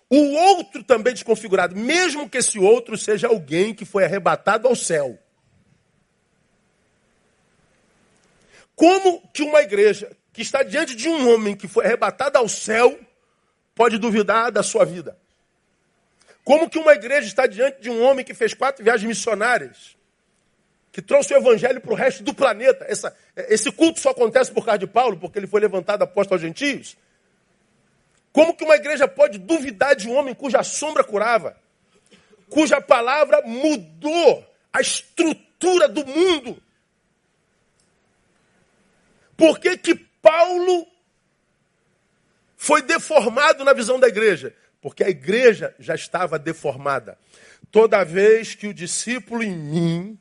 [0.10, 5.20] o outro também desconfigurado, mesmo que esse outro seja alguém que foi arrebatado ao céu.
[8.76, 12.98] Como que uma igreja que está diante de um homem que foi arrebatado ao céu
[13.76, 15.18] pode duvidar da sua vida?
[16.44, 19.97] Como que uma igreja está diante de um homem que fez quatro viagens missionárias,
[20.98, 22.84] que trouxe o evangelho para o resto do planeta?
[22.90, 26.42] Essa, esse culto só acontece por causa de Paulo, porque ele foi levantado apóstolo aos
[26.42, 26.98] gentios.
[28.32, 31.56] Como que uma igreja pode duvidar de um homem cuja sombra curava?
[32.50, 36.60] Cuja palavra mudou a estrutura do mundo?
[39.38, 40.88] Por que, que Paulo
[42.56, 44.52] foi deformado na visão da igreja?
[44.82, 47.20] Porque a igreja já estava deformada.
[47.72, 50.20] Toda vez que o discípulo em mim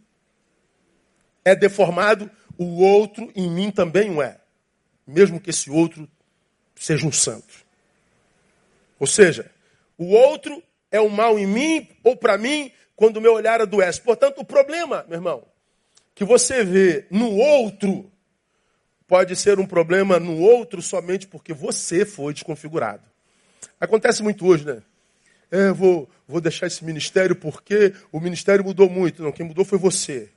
[1.46, 2.28] é deformado,
[2.58, 4.40] o outro em mim também o é.
[5.06, 6.08] Mesmo que esse outro
[6.74, 7.64] seja um santo.
[8.98, 9.48] Ou seja,
[9.96, 14.00] o outro é o mal em mim ou para mim quando o meu olhar adoece.
[14.00, 15.44] Portanto, o problema, meu irmão,
[16.16, 18.10] que você vê no outro
[19.06, 23.04] pode ser um problema no outro somente porque você foi desconfigurado.
[23.78, 24.82] Acontece muito hoje, né?
[25.48, 29.22] É, vou, vou deixar esse ministério porque o ministério mudou muito.
[29.22, 30.32] Não, quem mudou foi você.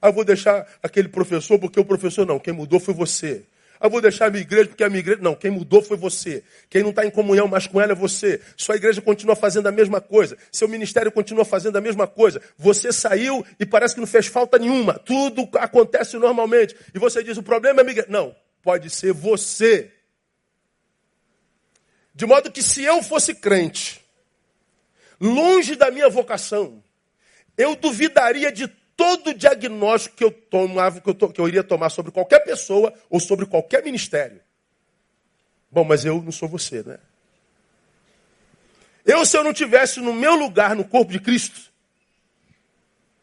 [0.00, 3.44] Ah, vou deixar aquele professor porque o professor não, quem mudou foi você.
[3.80, 5.20] Ah, vou deixar a minha igreja porque a minha igreja.
[5.22, 6.42] Não, quem mudou foi você.
[6.68, 8.40] Quem não está em comunhão mais com ela é você.
[8.56, 10.36] Sua igreja continua fazendo a mesma coisa.
[10.50, 12.42] Seu ministério continua fazendo a mesma coisa.
[12.56, 14.94] Você saiu e parece que não fez falta nenhuma.
[14.94, 16.74] Tudo acontece normalmente.
[16.92, 18.10] E você diz: o problema é a minha igreja.
[18.10, 19.92] Não, pode ser você.
[22.14, 24.04] De modo que se eu fosse crente,
[25.20, 26.82] longe da minha vocação,
[27.56, 28.66] eu duvidaria de
[28.98, 32.92] todo diagnóstico que eu tomava, que eu, to, que eu iria tomar sobre qualquer pessoa
[33.08, 34.40] ou sobre qualquer ministério.
[35.70, 36.98] Bom, mas eu não sou você, né?
[39.06, 41.70] Eu, se eu não tivesse no meu lugar no corpo de Cristo,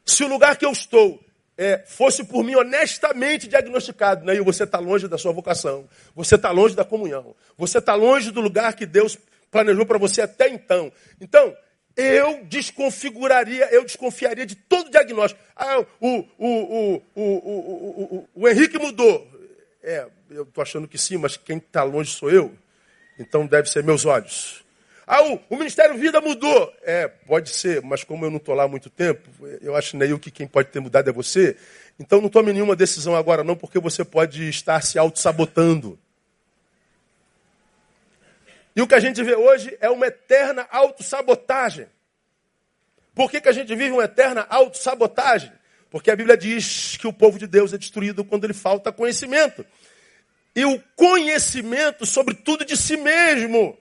[0.06, 1.22] se o lugar que eu estou
[1.58, 4.36] é, fosse por mim honestamente diagnosticado, né?
[4.36, 8.32] e você está longe da sua vocação, você está longe da comunhão, você está longe
[8.32, 9.18] do lugar que Deus
[9.52, 10.90] planejou para você até então.
[11.20, 11.54] Então,
[11.96, 15.42] eu desconfiguraria, eu desconfiaria de todo diagnóstico.
[15.56, 19.28] Ah, o, o, o, o, o, Henrique mudou.
[19.82, 22.54] É, eu estou achando que sim, mas quem está longe sou eu.
[23.18, 24.64] Então deve ser meus olhos.
[25.08, 26.74] Ah, o, o Ministério Vida mudou.
[26.82, 29.30] É, pode ser, mas como eu não estou lá há muito tempo,
[29.62, 31.56] eu acho Neil que quem pode ter mudado é você.
[32.00, 35.98] Então não tome nenhuma decisão agora não, porque você pode estar se auto-sabotando.
[38.76, 41.88] E o que a gente vê hoje é uma eterna autossabotagem.
[43.14, 45.52] Por que, que a gente vive uma eterna autossabotagem?
[45.90, 49.66] Porque a Bíblia diz que o povo de Deus é destruído quando lhe falta conhecimento.
[50.54, 53.78] E o conhecimento sobre tudo de si mesmo.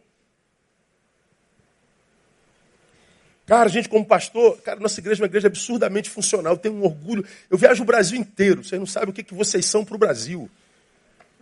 [3.46, 6.52] Cara, gente como pastor, cara, nossa igreja é uma igreja absurdamente funcional.
[6.52, 7.26] Eu tenho um orgulho.
[7.50, 8.62] Eu viajo o Brasil inteiro.
[8.62, 10.48] Vocês não sabem o que, que vocês são para o Brasil.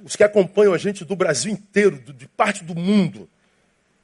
[0.03, 3.29] Os que acompanham a gente do Brasil inteiro, de parte do mundo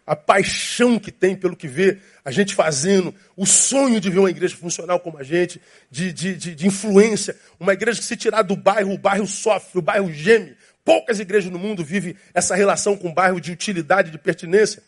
[0.09, 4.31] a paixão que tem pelo que vê a gente fazendo, o sonho de ver uma
[4.31, 8.41] igreja funcional como a gente, de, de, de, de, influência, uma igreja que se tirar
[8.41, 10.57] do bairro, o bairro sofre, o bairro geme.
[10.83, 14.83] Poucas igrejas no mundo vivem essa relação com o bairro de utilidade, de pertinência.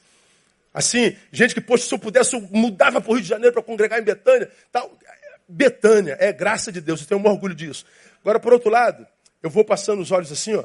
[0.72, 3.62] Assim, gente que, poxa, se eu pudesse, eu mudava para o Rio de Janeiro para
[3.62, 4.50] congregar em Betânia.
[4.72, 4.98] Tal.
[5.46, 7.85] Betânia, é graça de Deus, eu tenho um orgulho disso.
[8.22, 9.06] Agora, por outro lado,
[9.42, 10.64] eu vou passando os olhos assim, ó.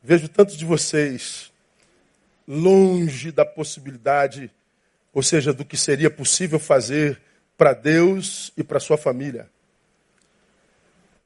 [0.00, 1.50] Vejo tantos de vocês
[2.48, 4.50] longe da possibilidade,
[5.12, 7.20] ou seja, do que seria possível fazer
[7.58, 9.50] para Deus e para sua família.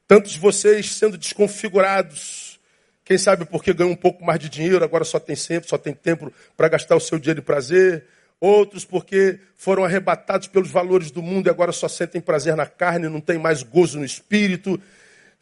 [0.09, 2.59] Tantos vocês sendo desconfigurados,
[3.05, 5.95] quem sabe porque ganham um pouco mais de dinheiro, agora só tem sempre, só tem
[5.95, 8.05] tempo para gastar o seu dinheiro de prazer.
[8.41, 13.09] Outros porque foram arrebatados pelos valores do mundo e agora só sentem prazer na carne,
[13.09, 14.81] não tem mais gozo no espírito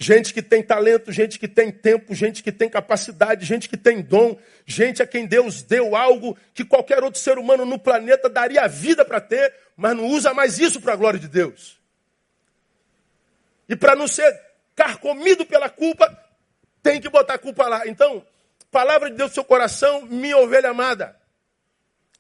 [0.03, 4.01] gente que tem talento, gente que tem tempo, gente que tem capacidade, gente que tem
[4.01, 4.35] dom,
[4.65, 8.67] gente a quem Deus deu algo que qualquer outro ser humano no planeta daria a
[8.67, 11.79] vida para ter, mas não usa mais isso para a glória de Deus.
[13.69, 14.41] E para não ser
[14.75, 16.19] carcomido pela culpa,
[16.83, 17.87] tem que botar a culpa lá.
[17.87, 18.25] Então,
[18.71, 21.15] palavra de Deus no seu coração, minha ovelha amada.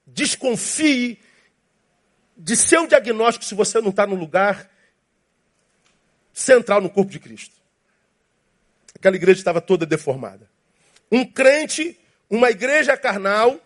[0.06, 1.18] Desconfie
[2.36, 4.70] de seu diagnóstico se você não está no lugar
[6.30, 7.59] central no corpo de Cristo.
[8.94, 10.48] Aquela igreja estava toda deformada.
[11.10, 11.98] Um crente,
[12.28, 13.58] uma igreja carnal,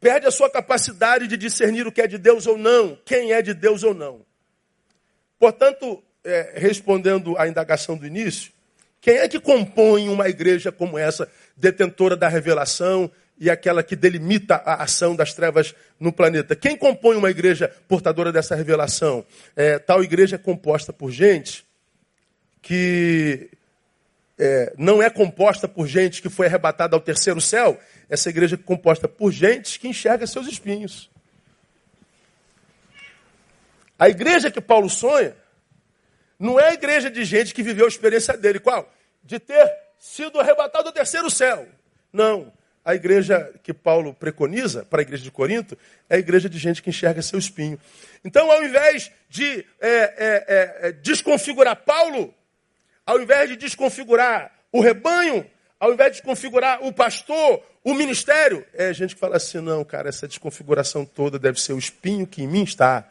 [0.00, 3.42] perde a sua capacidade de discernir o que é de Deus ou não, quem é
[3.42, 4.24] de Deus ou não.
[5.38, 8.52] Portanto, é, respondendo à indagação do início,
[9.00, 14.56] quem é que compõe uma igreja como essa, detentora da revelação e aquela que delimita
[14.56, 16.54] a ação das trevas no planeta.
[16.54, 19.24] Quem compõe uma igreja portadora dessa revelação?
[19.56, 21.64] É, tal igreja é composta por gente
[22.60, 23.50] que
[24.40, 27.78] é, não é composta por gente que foi arrebatada ao terceiro céu.
[28.08, 31.10] Essa igreja é composta por gente que enxerga seus espinhos.
[33.98, 35.36] A igreja que Paulo sonha
[36.38, 38.58] não é a igreja de gente que viveu a experiência dele.
[38.58, 38.90] Qual?
[39.22, 41.68] De ter sido arrebatado ao terceiro céu.
[42.10, 42.50] Não.
[42.82, 45.76] A igreja que Paulo preconiza para a igreja de Corinto
[46.08, 47.78] é a igreja de gente que enxerga seu espinho.
[48.24, 52.34] Então, ao invés de é, é, é, é, desconfigurar Paulo,
[53.10, 55.44] ao invés de desconfigurar o rebanho,
[55.80, 60.08] ao invés de desconfigurar o pastor, o ministério, é gente que fala assim: não, cara,
[60.08, 63.08] essa desconfiguração toda deve ser o espinho que em mim está.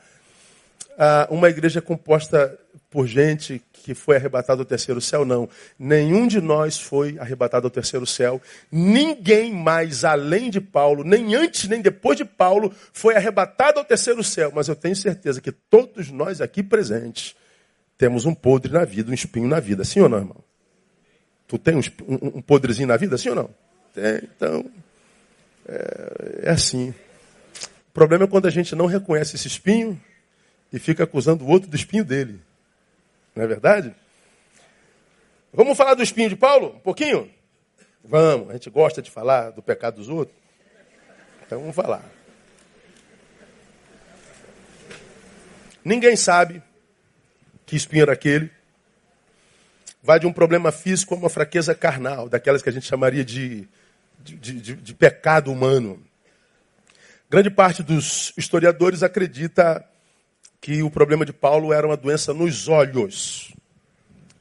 [0.98, 2.58] Ah, uma igreja composta
[2.90, 5.50] por gente que foi arrebatado ao terceiro céu, não.
[5.78, 8.42] Nenhum de nós foi arrebatado ao terceiro céu.
[8.72, 14.24] Ninguém mais, além de Paulo, nem antes nem depois de Paulo, foi arrebatado ao terceiro
[14.24, 14.50] céu.
[14.56, 17.36] Mas eu tenho certeza que todos nós aqui presentes
[18.00, 19.84] temos um podre na vida, um espinho na vida.
[19.84, 20.38] Sim ou não, irmão?
[21.46, 21.82] Tu tem um,
[22.38, 23.50] um, podrezinho na vida, sim ou não?
[23.94, 24.66] Tem, então.
[25.68, 26.92] É, é assim.
[27.90, 30.02] O problema é quando a gente não reconhece esse espinho
[30.72, 32.40] e fica acusando o outro do espinho dele.
[33.36, 33.94] Não é verdade?
[35.52, 36.76] Vamos falar do espinho de Paulo?
[36.78, 37.30] Um pouquinho?
[38.02, 40.38] Vamos, a gente gosta de falar do pecado dos outros.
[41.46, 42.10] Então vamos falar.
[45.84, 46.64] Ninguém sabe
[47.70, 48.50] que espinho era aquele.
[50.02, 53.68] Vai de um problema físico a uma fraqueza carnal, daquelas que a gente chamaria de,
[54.20, 56.04] de, de, de pecado humano.
[57.30, 59.86] Grande parte dos historiadores acredita
[60.60, 63.54] que o problema de Paulo era uma doença nos olhos.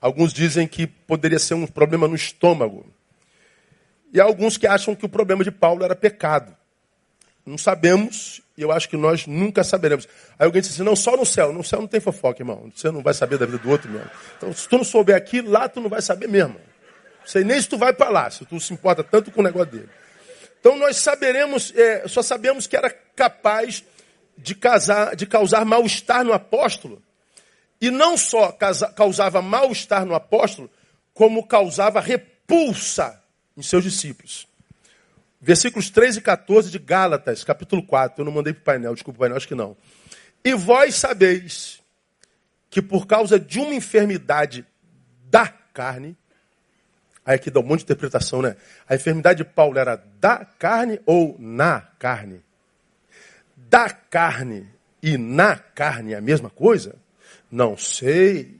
[0.00, 2.86] Alguns dizem que poderia ser um problema no estômago.
[4.10, 6.56] E há alguns que acham que o problema de Paulo era pecado.
[7.48, 10.06] Não sabemos, e eu acho que nós nunca saberemos.
[10.38, 11.52] Aí alguém diz assim, não, só no céu.
[11.52, 12.70] No céu não tem fofoca, irmão.
[12.74, 14.10] Você não vai saber da vida do outro mesmo.
[14.36, 16.54] Então, se tu não souber aqui, lá tu não vai saber mesmo.
[16.54, 19.44] Não sei nem se tu vai para lá, se tu se importa tanto com o
[19.44, 19.88] negócio dele.
[20.60, 23.84] Então nós saberemos, é, só sabemos que era capaz
[24.36, 27.02] de, casar, de causar mal-estar no apóstolo.
[27.80, 28.50] E não só
[28.94, 30.70] causava mal-estar no apóstolo,
[31.14, 33.22] como causava repulsa
[33.56, 34.48] em seus discípulos.
[35.40, 38.20] Versículos 13 e 14 de Gálatas, capítulo 4.
[38.20, 39.76] Eu não mandei para o painel, desculpa o painel, acho que não.
[40.44, 41.80] E vós sabeis
[42.70, 44.66] que por causa de uma enfermidade
[45.30, 46.16] da carne,
[47.24, 48.56] aí aqui dá um monte de interpretação, né?
[48.88, 52.42] A enfermidade de Paulo era da carne ou na carne?
[53.68, 54.66] da carne
[55.02, 56.96] e na carne é a mesma coisa?
[57.50, 58.57] Não sei.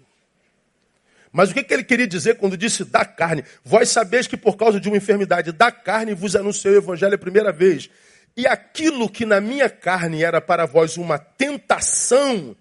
[1.32, 3.44] Mas o que, que ele queria dizer quando disse da carne?
[3.64, 7.18] Vós sabeis que por causa de uma enfermidade da carne vos anunciei o evangelho a
[7.18, 7.90] primeira vez.
[8.36, 12.56] E aquilo que na minha carne era para vós uma tentação,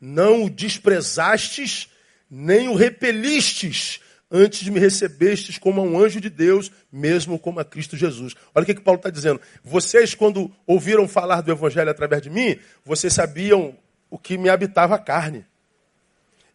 [0.00, 1.88] não o desprezastes,
[2.28, 7.64] nem o repelistes, antes me recebestes como a um anjo de Deus, mesmo como a
[7.64, 8.34] Cristo Jesus.
[8.54, 9.40] Olha o que, que Paulo está dizendo.
[9.62, 13.76] Vocês, quando ouviram falar do Evangelho através de mim, vocês sabiam
[14.10, 15.44] o que me habitava a carne.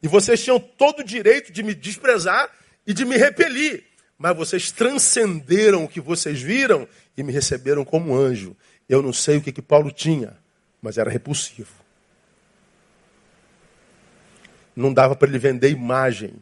[0.07, 2.49] E vocês tinham todo o direito de me desprezar
[2.85, 3.83] e de me repelir.
[4.17, 8.55] Mas vocês transcenderam o que vocês viram e me receberam como anjo.
[8.87, 10.37] Eu não sei o que, que Paulo tinha,
[10.81, 11.73] mas era repulsivo.
[14.73, 16.33] Não dava para ele vender imagem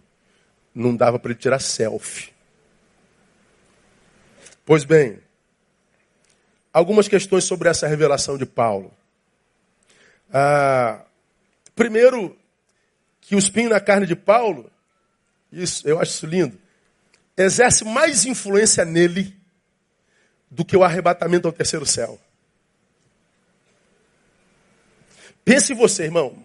[0.76, 2.32] não dava para ele tirar selfie.
[4.64, 5.20] Pois bem,
[6.72, 8.94] algumas questões sobre essa revelação de Paulo.
[10.32, 11.02] Ah,
[11.74, 12.38] primeiro,
[13.28, 14.70] que o espinho na carne de Paulo,
[15.52, 16.58] isso, eu acho isso lindo,
[17.36, 19.36] exerce mais influência nele
[20.50, 22.20] do que o arrebatamento ao terceiro céu.
[25.44, 26.38] Pense você, irmão.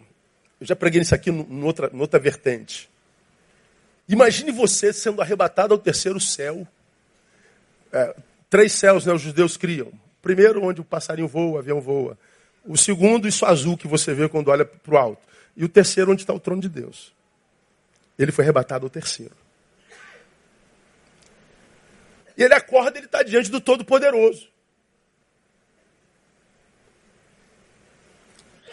[0.60, 2.90] Eu já preguei isso aqui em outra, outra vertente.
[4.08, 6.66] Imagine você sendo arrebatado ao terceiro céu.
[7.92, 8.14] É,
[8.48, 9.92] três céus né, os judeus criam.
[10.20, 12.18] Primeiro, onde o passarinho voa, o avião voa.
[12.64, 15.29] O segundo, isso azul que você vê quando olha para o alto.
[15.57, 17.13] E o terceiro, onde está o trono de Deus.
[18.19, 19.35] Ele foi arrebatado ao terceiro.
[22.37, 24.48] E ele acorda, ele está diante do Todo-Poderoso.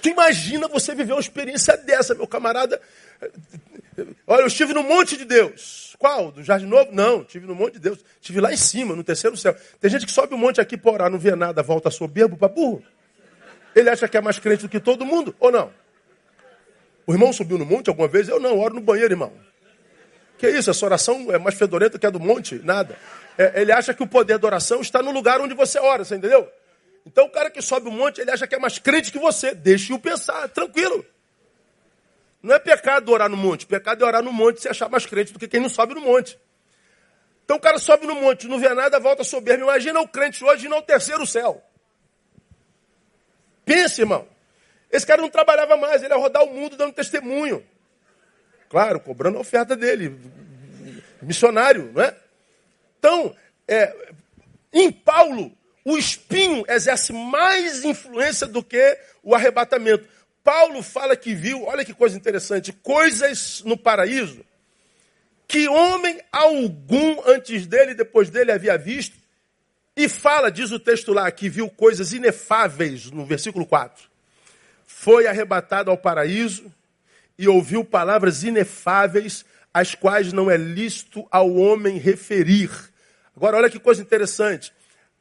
[0.02, 2.82] Tu imagina você viver uma experiência dessa, meu camarada.
[4.26, 5.96] Olha, eu estive no monte de Deus.
[5.98, 6.32] Qual?
[6.32, 6.92] Do Jardim Novo?
[6.92, 8.00] Não, estive no monte de Deus.
[8.22, 9.56] Estive lá em cima, no terceiro céu.
[9.82, 12.48] Tem gente que sobe um monte aqui para orar, não vê nada, volta soberbo para
[12.48, 12.84] burro.
[13.76, 15.74] Ele acha que é mais crente do que todo mundo, ou não?
[17.08, 18.28] O irmão subiu no monte alguma vez?
[18.28, 19.32] Eu não, oro no banheiro, irmão.
[20.38, 20.70] Que isso?
[20.70, 22.55] Essa oração é mais fedorenta que a do monte?
[22.55, 22.97] Nada.
[23.38, 26.18] É, ele acha que o poder da oração está no lugar onde você ora, você
[26.18, 26.51] entendeu?
[27.05, 29.55] Então o cara que sobe o monte, ele acha que é mais crente que você.
[29.55, 31.05] Deixe-o pensar, tranquilo.
[32.43, 33.66] Não é pecado orar no monte.
[33.66, 35.93] Pecado é orar no monte e se achar mais crente do que quem não sobe
[35.93, 36.38] no monte.
[37.45, 39.64] Então o cara sobe no monte, não vê nada, volta soberbo.
[39.64, 41.64] Imagina o crente hoje no terceiro céu.
[43.64, 44.28] Pense, irmão.
[44.92, 47.64] Esse cara não trabalhava mais, ele ia rodar o mundo dando testemunho.
[48.70, 50.20] Claro, cobrando a oferta dele.
[51.22, 52.16] Missionário, não é?
[53.00, 53.36] Então,
[53.68, 53.96] é,
[54.72, 55.52] em Paulo,
[55.84, 60.08] o espinho exerce mais influência do que o arrebatamento.
[60.44, 64.46] Paulo fala que viu, olha que coisa interessante, coisas no paraíso
[65.48, 69.18] que homem algum antes dele e depois dele havia visto.
[69.96, 74.07] E fala, diz o texto lá, que viu coisas inefáveis no versículo 4.
[74.88, 76.74] Foi arrebatado ao paraíso
[77.38, 82.72] e ouviu palavras inefáveis, as quais não é lícito ao homem referir.
[83.36, 84.74] Agora, olha que coisa interessante.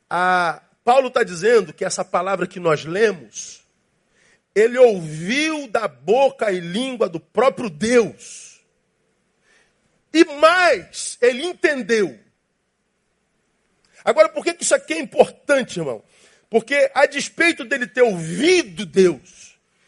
[0.09, 3.67] A, Paulo está dizendo que essa palavra que nós lemos,
[4.55, 8.63] ele ouviu da boca e língua do próprio Deus.
[10.15, 12.19] E mais, ele entendeu.
[14.03, 16.03] Agora, por que isso aqui é importante, irmão?
[16.49, 19.46] Porque, a despeito dele ter ouvido Deus,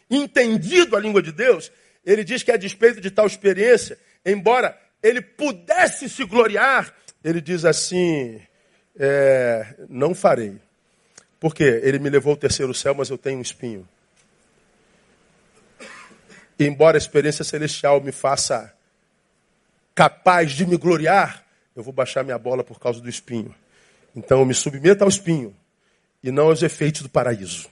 [0.09, 1.71] entendido a língua de Deus,
[2.05, 6.93] ele diz que a despeito de tal experiência, embora ele pudesse se gloriar,
[7.23, 8.41] ele diz assim:
[8.97, 10.57] é, não farei.
[11.39, 11.79] Por quê?
[11.83, 13.87] Ele me levou ao terceiro céu, mas eu tenho um espinho.
[16.59, 18.73] E embora a experiência celestial me faça
[19.95, 21.45] capaz de me gloriar,
[21.75, 23.55] eu vou baixar minha bola por causa do espinho.
[24.13, 25.55] Então eu me submeto ao espinho
[26.21, 27.69] e não aos efeitos do paraíso.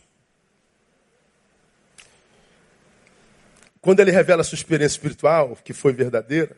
[3.88, 6.58] Quando ele revela a sua experiência espiritual, que foi verdadeira,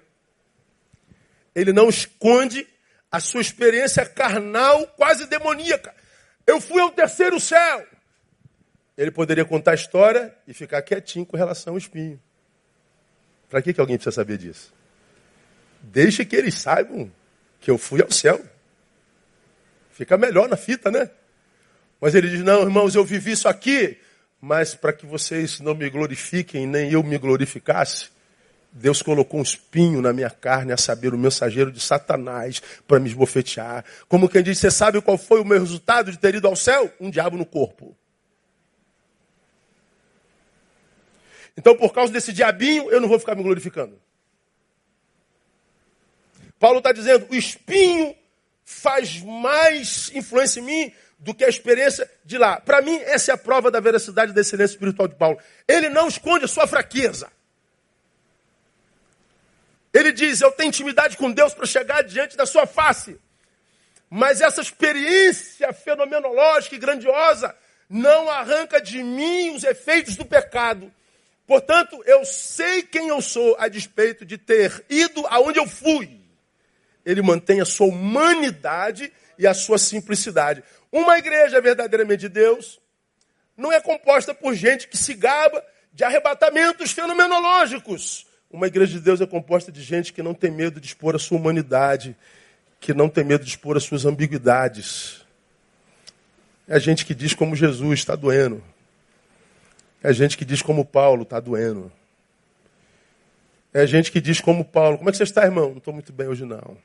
[1.54, 2.68] ele não esconde
[3.12, 5.94] a sua experiência carnal, quase demoníaca.
[6.48, 7.86] Eu fui ao terceiro céu.
[8.98, 12.20] Ele poderia contar a história e ficar quietinho com relação ao espinho.
[13.48, 14.74] Para que, que alguém precisa saber disso?
[15.84, 17.12] Deixe que eles saibam
[17.60, 18.44] que eu fui ao céu.
[19.92, 21.12] Fica melhor na fita, né?
[22.02, 24.00] Mas ele diz: Não, irmãos, eu vivi isso aqui,
[24.42, 28.10] mas para que vocês não me glorifiquem, nem eu me glorificasse,
[28.72, 33.10] Deus colocou um espinho na minha carne, a saber, o mensageiro de Satanás, para me
[33.10, 33.84] esbofetear.
[34.08, 36.94] Como quem diz, você sabe qual foi o meu resultado de ter ido ao céu?
[37.00, 37.98] Um diabo no corpo.
[41.58, 44.00] Então, por causa desse diabinho, eu não vou ficar me glorificando.
[46.60, 48.16] Paulo está dizendo, o espinho
[48.64, 52.60] faz mais influência em mim do que a experiência de lá.
[52.62, 55.38] Para mim, essa é a prova da veracidade da excelência espiritual de Paulo.
[55.68, 57.30] Ele não esconde a sua fraqueza.
[59.94, 63.20] Ele diz: Eu tenho intimidade com Deus para chegar diante da sua face.
[64.10, 67.56] Mas essa experiência fenomenológica e grandiosa
[67.90, 70.92] não arranca de mim os efeitos do pecado.
[71.46, 76.20] Portanto, eu sei quem eu sou a despeito de ter ido aonde eu fui.
[77.06, 80.64] Ele mantém a sua humanidade e a sua simplicidade.
[80.92, 82.80] Uma igreja verdadeiramente de Deus
[83.56, 85.64] não é composta por gente que se gaba
[85.94, 90.82] de arrebatamentos fenomenológicos uma igreja de Deus é composta de gente que não tem medo
[90.82, 92.16] de expor a sua humanidade,
[92.80, 95.24] que não tem medo de expor as suas ambiguidades.
[96.68, 98.64] É gente que diz como Jesus está doendo.
[100.02, 101.92] É gente que diz como Paulo está doendo.
[103.72, 105.70] É gente que diz como Paulo, como é que você está, irmão?
[105.70, 106.76] Não estou muito bem hoje, não.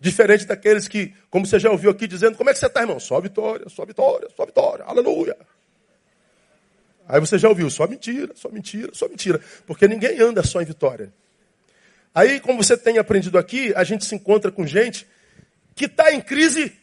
[0.00, 3.00] Diferente daqueles que, como você já ouviu aqui, dizendo, como é que você está, irmão?
[3.00, 5.36] Só vitória, só vitória, só vitória, aleluia.
[7.08, 9.40] Aí você já ouviu, só mentira, só mentira, só mentira.
[9.66, 11.12] Porque ninguém anda só em vitória.
[12.14, 15.06] Aí, como você tem aprendido aqui, a gente se encontra com gente
[15.74, 16.76] que está em crise,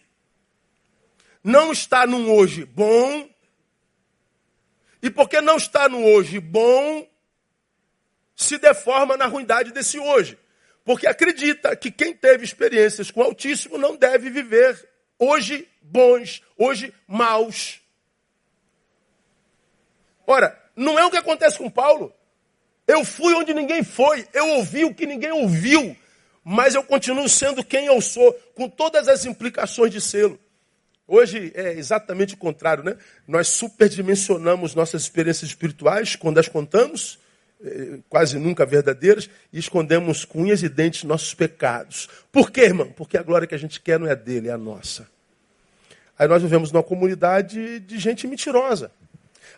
[1.44, 3.30] não está num hoje bom,
[5.02, 7.08] e porque não está no hoje bom,
[8.36, 10.38] se deforma na ruindade desse hoje.
[10.86, 16.94] Porque acredita que quem teve experiências com o Altíssimo não deve viver hoje bons, hoje
[17.08, 17.82] maus.
[20.28, 22.14] Ora, não é o que acontece com Paulo.
[22.88, 25.98] Eu fui onde ninguém foi, eu ouvi o que ninguém ouviu,
[26.44, 30.40] mas eu continuo sendo quem eu sou, com todas as implicações de selo.
[31.08, 32.96] Hoje é exatamente o contrário, né?
[33.28, 37.18] Nós superdimensionamos nossas experiências espirituais quando as contamos,
[38.10, 42.08] quase nunca verdadeiras, e escondemos com unhas e dentes nossos pecados.
[42.32, 42.92] Por quê, irmão?
[42.92, 45.08] Porque a glória que a gente quer não é dele, é a nossa.
[46.18, 48.92] Aí nós vivemos numa comunidade de gente mentirosa.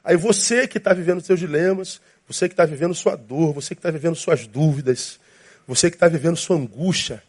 [0.03, 3.79] Aí você que está vivendo seus dilemas, você que está vivendo sua dor, você que
[3.79, 5.19] está vivendo suas dúvidas,
[5.67, 7.21] Você que está vivendo sua angústia,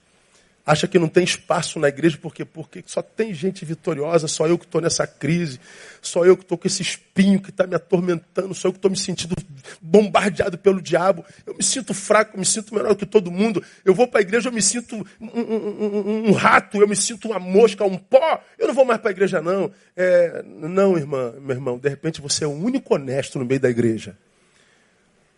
[0.68, 4.58] acha que não tem espaço na igreja porque porque só tem gente vitoriosa, só eu
[4.58, 5.58] que estou nessa crise,
[6.02, 8.90] só eu que estou com esse espinho que está me atormentando, só eu que estou
[8.90, 9.34] me sentindo
[9.80, 14.06] bombardeado pelo diabo, eu me sinto fraco, me sinto menor que todo mundo, eu vou
[14.06, 17.38] para a igreja, eu me sinto um, um, um, um, rato, eu me sinto uma
[17.38, 19.72] mosca, um pó, eu não vou mais para a igreja não.
[19.96, 23.70] É, não, irmã, meu irmão, de repente você é o único honesto no meio da
[23.70, 24.18] igreja.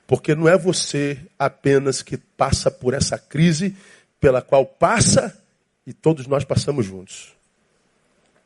[0.08, 3.76] Porque não é você apenas que passa por essa crise,
[4.20, 5.36] pela qual passa
[5.86, 7.34] e todos nós passamos juntos.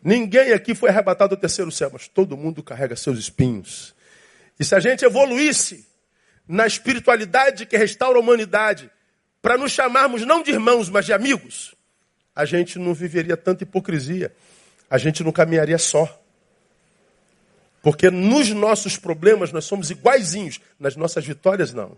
[0.03, 3.95] Ninguém aqui foi arrebatado ao terceiro céu, mas todo mundo carrega seus espinhos.
[4.61, 5.87] E se a gente evoluísse
[6.47, 8.91] na espiritualidade que restaura a humanidade,
[9.41, 11.75] para nos chamarmos não de irmãos, mas de amigos,
[12.37, 14.35] a gente não viveria tanta hipocrisia,
[14.89, 16.21] a gente não caminharia só.
[17.83, 21.97] Porque nos nossos problemas nós somos iguaizinhos, nas nossas vitórias não.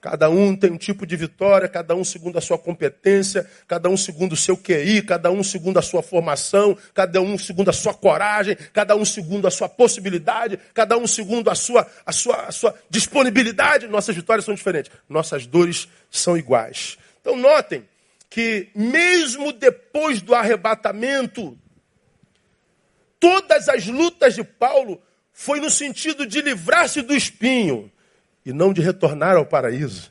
[0.00, 3.96] Cada um tem um tipo de vitória, cada um segundo a sua competência, cada um
[3.96, 7.92] segundo o seu QI, cada um segundo a sua formação, cada um segundo a sua
[7.92, 12.52] coragem, cada um segundo a sua possibilidade, cada um segundo a sua, a sua, a
[12.52, 13.88] sua disponibilidade.
[13.88, 16.96] Nossas vitórias são diferentes, nossas dores são iguais.
[17.20, 17.84] Então notem
[18.30, 21.58] que mesmo depois do arrebatamento,
[23.18, 27.90] todas as lutas de Paulo foi no sentido de livrar-se do espinho
[28.48, 30.10] e não de retornar ao paraíso.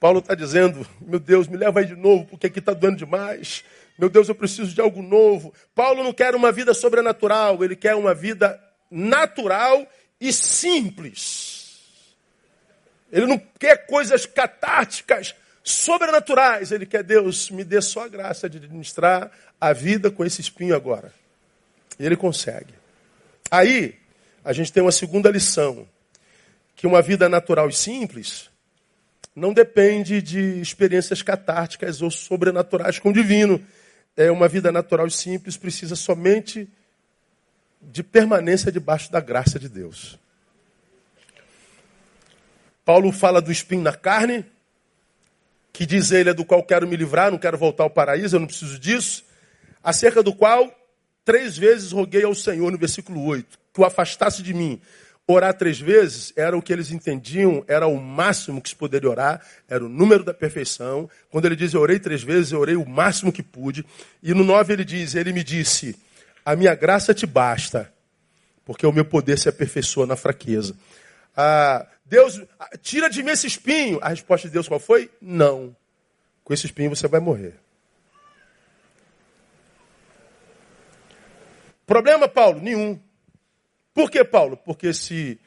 [0.00, 3.62] Paulo está dizendo: meu Deus, me leva aí de novo, porque aqui está doendo demais.
[3.96, 5.54] Meu Deus, eu preciso de algo novo.
[5.76, 8.60] Paulo não quer uma vida sobrenatural, ele quer uma vida
[8.90, 9.86] natural
[10.20, 11.86] e simples.
[13.12, 16.72] Ele não quer coisas catárticas, sobrenaturais.
[16.72, 19.30] Ele quer, Deus, me dê só a graça de administrar
[19.60, 21.14] a vida com esse espinho agora.
[21.96, 22.74] E ele consegue.
[23.48, 23.96] Aí,
[24.46, 25.88] a gente tem uma segunda lição,
[26.76, 28.48] que uma vida natural e simples
[29.34, 33.60] não depende de experiências catárticas ou sobrenaturais com o divino.
[34.16, 36.68] É uma vida natural e simples precisa somente
[37.82, 40.16] de permanência debaixo da graça de Deus.
[42.84, 44.46] Paulo fala do espinho na carne,
[45.72, 48.40] que diz ele é do qual quero me livrar, não quero voltar ao paraíso, eu
[48.40, 49.24] não preciso disso,
[49.82, 50.72] acerca do qual
[51.24, 54.80] três vezes roguei ao Senhor, no versículo 8 o afastasse de mim.
[55.28, 59.44] Orar três vezes era o que eles entendiam, era o máximo que se poderia orar,
[59.68, 61.10] era o número da perfeição.
[61.30, 63.84] Quando ele diz eu orei três vezes, eu orei o máximo que pude.
[64.22, 65.96] E no nove ele diz, ele me disse,
[66.44, 67.92] a minha graça te basta,
[68.64, 70.76] porque o meu poder se aperfeiçoa na fraqueza.
[71.36, 72.40] Ah, Deus,
[72.80, 73.98] tira de mim esse espinho.
[74.00, 75.10] A resposta de Deus qual foi?
[75.20, 75.76] Não.
[76.44, 77.56] Com esse espinho você vai morrer.
[81.84, 82.60] Problema, Paulo?
[82.60, 82.98] Nenhum.
[83.96, 84.58] Por que, Paulo?
[84.58, 85.40] Porque se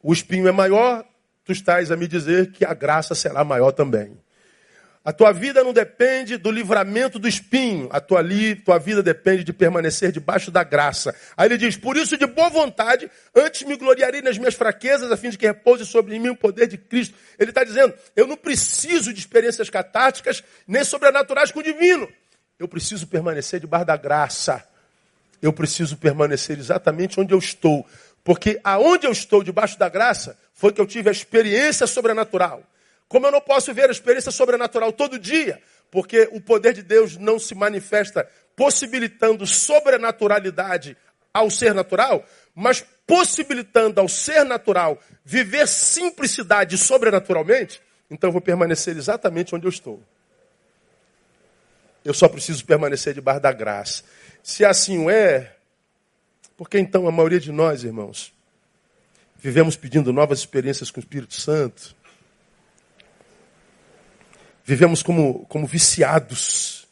[0.00, 1.04] o espinho é maior,
[1.44, 4.16] tu estás a me dizer que a graça será maior também.
[5.04, 9.42] A tua vida não depende do livramento do espinho, a tua, li, tua vida depende
[9.42, 11.12] de permanecer debaixo da graça.
[11.36, 15.16] Aí ele diz: Por isso, de boa vontade, antes me gloriarei nas minhas fraquezas, a
[15.16, 17.16] fim de que repouse sobre mim o poder de Cristo.
[17.36, 22.08] Ele está dizendo: Eu não preciso de experiências catárticas nem sobrenaturais com o divino.
[22.56, 24.64] Eu preciso permanecer debaixo da graça
[25.40, 27.86] eu preciso permanecer exatamente onde eu estou.
[28.24, 32.62] Porque aonde eu estou, debaixo da graça, foi que eu tive a experiência sobrenatural.
[33.08, 35.60] Como eu não posso ver a experiência sobrenatural todo dia,
[35.90, 40.96] porque o poder de Deus não se manifesta possibilitando sobrenaturalidade
[41.32, 42.24] ao ser natural,
[42.54, 47.80] mas possibilitando ao ser natural viver simplicidade sobrenaturalmente,
[48.10, 50.02] então eu vou permanecer exatamente onde eu estou.
[52.06, 54.04] Eu só preciso permanecer debaixo da graça.
[54.40, 55.56] Se assim é,
[56.56, 58.32] porque então a maioria de nós, irmãos,
[59.36, 61.96] vivemos pedindo novas experiências com o Espírito Santo?
[64.64, 66.86] Vivemos como, como viciados,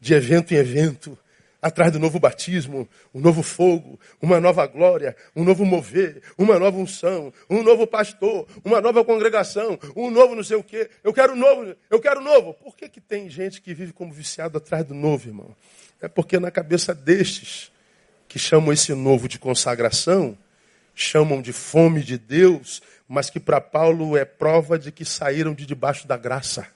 [0.00, 1.18] de evento em evento,
[1.60, 6.76] atrás do novo batismo, um novo fogo, uma nova glória, um novo mover, uma nova
[6.78, 10.88] unção, um novo pastor, uma nova congregação, um novo não sei o quê.
[11.02, 12.54] Eu quero novo, eu quero novo.
[12.54, 15.54] Por que, que tem gente que vive como viciado atrás do novo, irmão?
[16.00, 17.72] É porque na cabeça destes,
[18.28, 20.36] que chamam esse novo de consagração,
[20.94, 25.64] chamam de fome de Deus, mas que para Paulo é prova de que saíram de
[25.64, 26.66] debaixo da graça.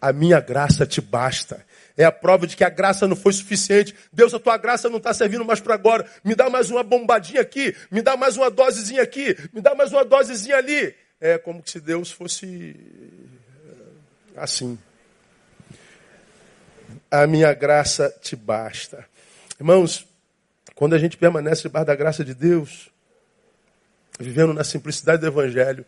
[0.00, 1.64] A minha graça te basta.
[1.96, 3.94] É a prova de que a graça não foi suficiente.
[4.12, 6.06] Deus, a tua graça não está servindo mais para agora.
[6.24, 9.92] Me dá mais uma bombadinha aqui, me dá mais uma dosezinha aqui, me dá mais
[9.92, 10.94] uma dosezinha ali.
[11.20, 12.74] É como se Deus fosse
[14.36, 14.78] assim
[17.14, 19.06] a minha graça te basta.
[19.58, 20.04] Irmãos,
[20.74, 22.90] quando a gente permanece debaixo da graça de Deus,
[24.18, 25.86] vivendo na simplicidade do Evangelho,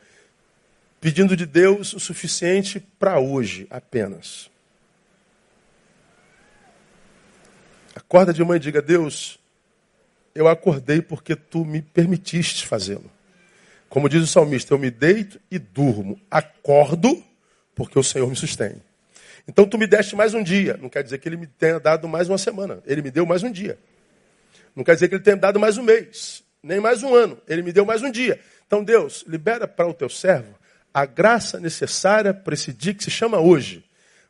[1.01, 4.49] pedindo de Deus o suficiente para hoje apenas.
[7.97, 9.39] Acorda de manhã e diga: Deus,
[10.35, 13.11] eu acordei porque tu me permitiste fazê-lo.
[13.89, 17.25] Como diz o salmista, eu me deito e durmo, acordo
[17.75, 18.83] porque o Senhor me sustém.
[19.49, 22.07] Então tu me deste mais um dia, não quer dizer que ele me tenha dado
[22.07, 23.79] mais uma semana, ele me deu mais um dia.
[24.75, 27.63] Não quer dizer que ele tenha dado mais um mês, nem mais um ano, ele
[27.63, 28.39] me deu mais um dia.
[28.67, 30.55] Então Deus, libera para o teu servo
[30.93, 33.86] a graça necessária para esse dia que se chama hoje.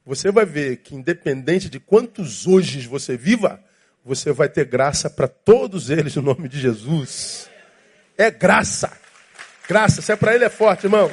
[0.07, 3.61] Você vai ver que independente de quantos hoje você viva,
[4.05, 7.51] você vai ter graça para todos eles no nome de Jesus.
[8.17, 8.97] É graça.
[9.69, 11.13] Graça, se é para ele é forte, irmão.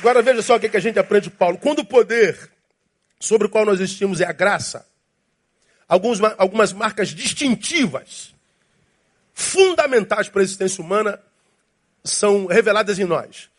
[0.00, 1.56] Agora veja só o que a gente aprende de Paulo.
[1.56, 2.50] Quando o poder
[3.18, 4.86] sobre o qual nós existimos é a graça,
[5.88, 8.34] alguns, algumas marcas distintivas,
[9.32, 11.18] fundamentais para a existência humana,
[12.04, 13.50] são reveladas em nós.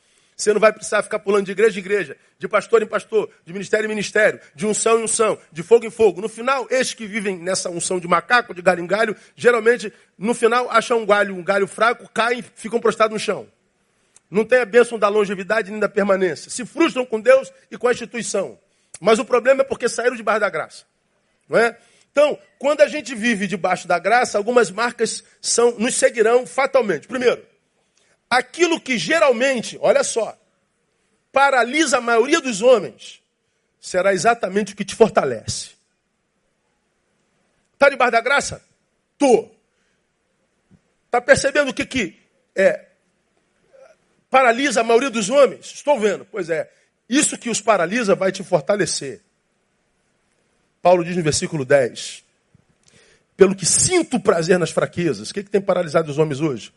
[0.44, 3.54] Você não vai precisar ficar pulando de igreja em igreja, de pastor em pastor, de
[3.54, 6.20] ministério em ministério, de unção em unção, de fogo em fogo.
[6.20, 10.34] No final, estes que vivem nessa unção de macaco, de galho em galho, geralmente, no
[10.34, 13.48] final, acham um galho, um galho fraco, caem, ficam prostrados no chão.
[14.30, 16.52] Não tem a bênção da longevidade nem da permanência.
[16.52, 18.60] Se frustram com Deus e com a instituição.
[19.00, 20.84] Mas o problema é porque saíram debaixo da graça.
[21.48, 21.78] Não é?
[22.12, 27.08] Então, quando a gente vive debaixo da graça, algumas marcas são, nos seguirão fatalmente.
[27.08, 27.42] Primeiro,
[28.38, 30.38] aquilo que geralmente, olha só,
[31.32, 33.22] paralisa a maioria dos homens,
[33.80, 35.72] será exatamente o que te fortalece.
[37.74, 38.64] Está debaixo da graça?
[39.18, 39.50] Tô.
[41.06, 42.20] Está percebendo o que, que
[42.56, 42.88] é,
[44.30, 45.68] paralisa a maioria dos homens?
[45.74, 46.26] Estou vendo.
[46.26, 46.72] Pois é,
[47.08, 49.22] isso que os paralisa vai te fortalecer.
[50.82, 52.24] Paulo diz no versículo 10:
[53.38, 55.30] Pelo que sinto prazer nas fraquezas.
[55.30, 56.74] O que, que tem paralisado os homens hoje?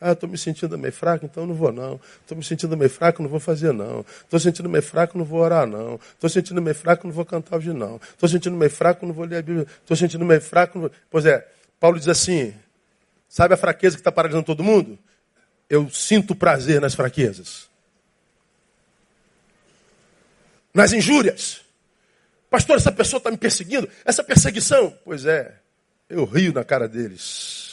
[0.00, 2.00] Ah, estou me sentindo meio fraco, então não vou não.
[2.20, 4.04] Estou me sentindo meio fraco, não vou fazer não.
[4.22, 5.98] Estou sentindo meio fraco, não vou orar não.
[6.14, 7.96] Estou sentindo meio fraco, não vou cantar hoje não.
[7.96, 9.66] Estou sentindo meio fraco, não vou ler a Bíblia.
[9.80, 10.78] Estou sentindo meio fraco.
[10.78, 10.90] Vou...
[11.10, 11.46] Pois é,
[11.80, 12.54] Paulo diz assim:
[13.28, 14.96] sabe a fraqueza que está paralisando todo mundo?
[15.68, 17.68] Eu sinto prazer nas fraquezas.
[20.72, 21.62] Nas injúrias.
[22.48, 23.88] Pastor, essa pessoa está me perseguindo?
[24.04, 24.96] Essa perseguição?
[25.04, 25.56] Pois é,
[26.08, 27.67] eu rio na cara deles.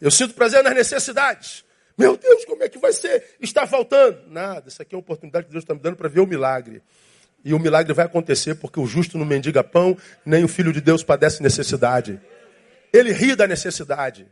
[0.00, 1.64] Eu sinto prazer nas necessidades.
[1.96, 3.36] Meu Deus, como é que vai ser?
[3.40, 4.22] Está faltando.
[4.28, 6.82] Nada, isso aqui é uma oportunidade que Deus está me dando para ver o milagre.
[7.44, 10.80] E o milagre vai acontecer porque o justo não mendiga pão, nem o filho de
[10.80, 12.20] Deus padece necessidade.
[12.92, 14.26] Ele ri da necessidade.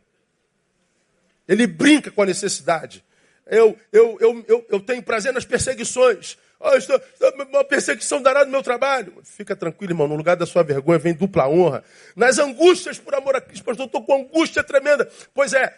[1.47, 3.03] Ele brinca com a necessidade.
[3.45, 6.37] Eu, eu, eu, eu, eu tenho prazer nas perseguições.
[6.59, 7.01] Oh, estou,
[7.49, 9.21] uma perseguição dará no meu trabalho.
[9.23, 10.09] Fica tranquilo, irmão.
[10.09, 11.83] No lugar da sua vergonha vem dupla honra.
[12.15, 15.09] Nas angústias por amor a Cristo, pastor, estou com angústia tremenda.
[15.33, 15.73] Pois é,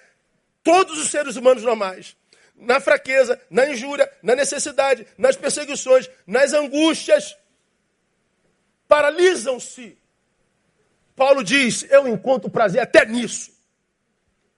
[0.64, 2.18] todos os seres humanos normais,
[2.56, 7.38] na fraqueza, na injúria, na necessidade, nas perseguições, nas angústias,
[8.88, 9.96] paralisam-se.
[11.16, 13.52] Paulo diz: Eu encontro prazer até nisso.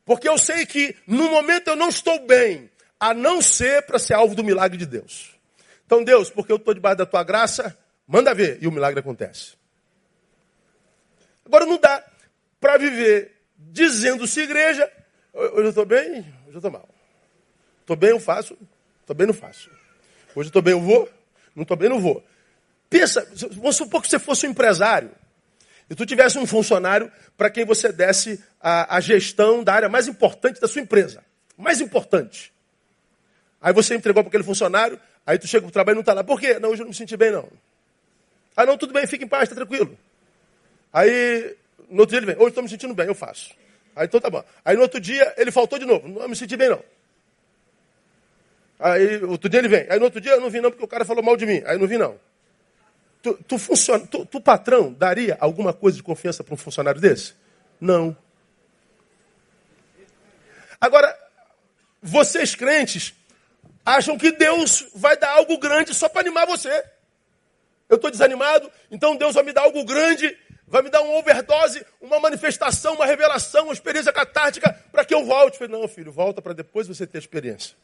[0.05, 4.13] Porque eu sei que no momento eu não estou bem, a não ser para ser
[4.13, 5.32] alvo do milagre de Deus.
[5.93, 7.77] Então, Deus, porque eu estou debaixo da tua graça,
[8.07, 8.57] manda ver.
[8.59, 9.53] E o milagre acontece.
[11.45, 12.03] Agora não dá
[12.59, 14.91] para viver dizendo-se igreja,
[15.31, 16.89] hoje eu estou bem, hoje eu estou mal.
[17.81, 18.57] Estou bem, eu faço.
[19.01, 19.69] Estou bem, não faço.
[20.35, 21.07] Hoje estou bem, eu vou.
[21.55, 22.25] Não estou bem, não vou.
[22.89, 25.11] Pensa, vamos supor que você fosse um empresário
[25.87, 30.07] e tu tivesse um funcionário para quem você desse a, a, gestão da área mais
[30.07, 31.23] importante da sua empresa.
[31.55, 32.51] Mais importante.
[33.61, 36.23] Aí você entregou para aquele funcionário, Aí tu chega pro trabalho e não está lá.
[36.23, 36.59] Por quê?
[36.59, 37.47] Não, hoje eu não me senti bem, não.
[38.55, 39.97] Ah, não, tudo bem, fica em paz, está tranquilo.
[40.91, 41.55] Aí,
[41.89, 43.51] no outro dia ele vem, hoje estou me sentindo bem, eu faço.
[43.95, 44.43] Aí então tá bom.
[44.63, 46.83] Aí no outro dia ele faltou de novo, não me senti bem, não.
[48.79, 49.85] Aí outro dia ele vem.
[49.89, 51.61] Aí no outro dia eu não vim, não, porque o cara falou mal de mim.
[51.65, 52.19] Aí eu não vim, não.
[53.21, 57.33] Tu, tu, funciona, tu, tu patrão, daria alguma coisa de confiança para um funcionário desse?
[57.79, 58.15] Não.
[60.81, 61.17] Agora,
[62.01, 63.13] vocês crentes
[63.85, 66.83] acham que Deus vai dar algo grande só para animar você.
[67.89, 70.35] Eu estou desanimado, então Deus vai me dar algo grande,
[70.67, 75.25] vai me dar uma overdose, uma manifestação, uma revelação, uma experiência catártica para que eu
[75.25, 75.57] volte.
[75.57, 77.75] Falei, não, filho, volta para depois você ter experiência.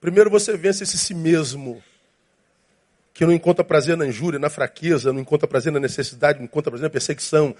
[0.00, 1.82] Primeiro você vence esse si mesmo,
[3.12, 6.70] que não encontra prazer na injúria, na fraqueza, não encontra prazer na necessidade, não encontra
[6.70, 7.54] prazer na perseguição,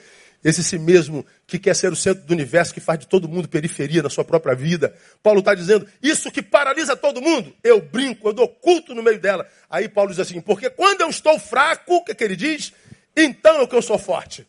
[0.45, 3.49] esse si mesmo que quer ser o centro do universo, que faz de todo mundo
[3.49, 4.95] periferia na sua própria vida.
[5.22, 9.20] Paulo está dizendo, isso que paralisa todo mundo, eu brinco, eu dou culto no meio
[9.20, 9.47] dela.
[9.68, 12.72] Aí Paulo diz assim, porque quando eu estou fraco, o que, que ele diz?
[13.16, 14.47] Então é que eu sou forte.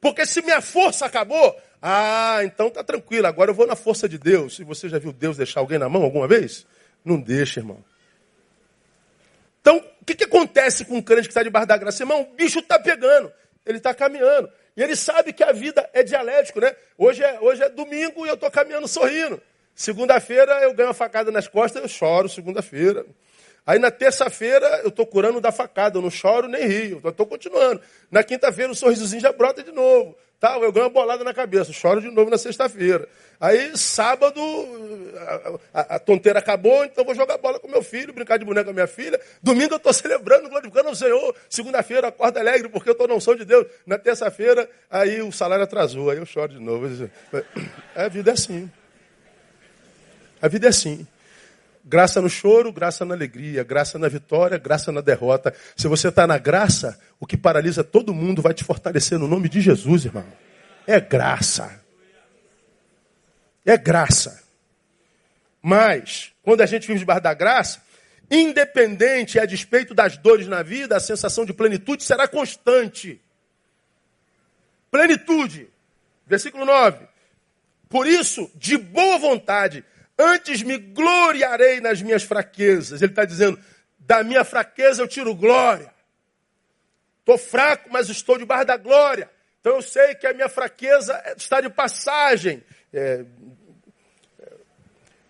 [0.00, 4.16] Porque se minha força acabou, Ah, então tá tranquilo, agora eu vou na força de
[4.16, 4.60] Deus.
[4.60, 6.64] E você já viu Deus deixar alguém na mão alguma vez?
[7.04, 7.84] Não deixa, irmão.
[9.60, 12.04] Então, o que, que acontece com um crente que está debaixo da graça?
[12.04, 13.32] Irmão, o bicho está pegando,
[13.66, 14.48] ele está caminhando.
[14.76, 16.74] E ele sabe que a vida é dialético, né?
[16.96, 19.40] Hoje é, hoje é domingo e eu estou caminhando sorrindo.
[19.74, 23.04] Segunda-feira eu ganho uma facada nas costas, eu choro segunda-feira.
[23.66, 27.80] Aí na terça-feira eu estou curando da facada, eu não choro nem rio, estou continuando.
[28.10, 30.16] Na quinta-feira o sorrisozinho já brota de novo.
[30.42, 33.08] Tá, eu ganho uma bolada na cabeça, choro de novo na sexta-feira.
[33.40, 34.40] Aí sábado
[35.72, 38.66] a, a, a, tonteira acabou, então vou jogar bola com meu filho, brincar de boneca
[38.66, 39.20] com minha filha.
[39.40, 41.32] Domingo eu estou celebrando, glorificando o Senhor.
[41.48, 43.68] Segunda-feira acordo alegre porque eu estou na unção de Deus.
[43.86, 46.88] Na terça-feira aí o salário atrasou, aí eu choro de novo.
[47.94, 48.68] A vida é assim.
[50.40, 51.06] A vida é assim.
[51.84, 55.52] Graça no choro, graça na alegria, graça na vitória, graça na derrota.
[55.76, 59.48] Se você está na graça, o que paralisa todo mundo vai te fortalecer no nome
[59.48, 60.24] de Jesus, irmão.
[60.86, 61.80] É graça.
[63.66, 64.42] É graça.
[65.60, 67.82] Mas, quando a gente vive debaixo da graça,
[68.30, 73.20] independente e a despeito das dores na vida, a sensação de plenitude será constante.
[74.90, 75.68] Plenitude.
[76.26, 77.06] Versículo 9.
[77.88, 79.84] Por isso, de boa vontade,
[80.22, 83.02] Antes me gloriarei nas minhas fraquezas.
[83.02, 83.58] Ele está dizendo:
[83.98, 85.92] da minha fraqueza eu tiro glória.
[87.20, 89.30] Estou fraco, mas estou debaixo da glória.
[89.60, 92.62] Então eu sei que a minha fraqueza está de passagem.
[92.92, 93.24] É,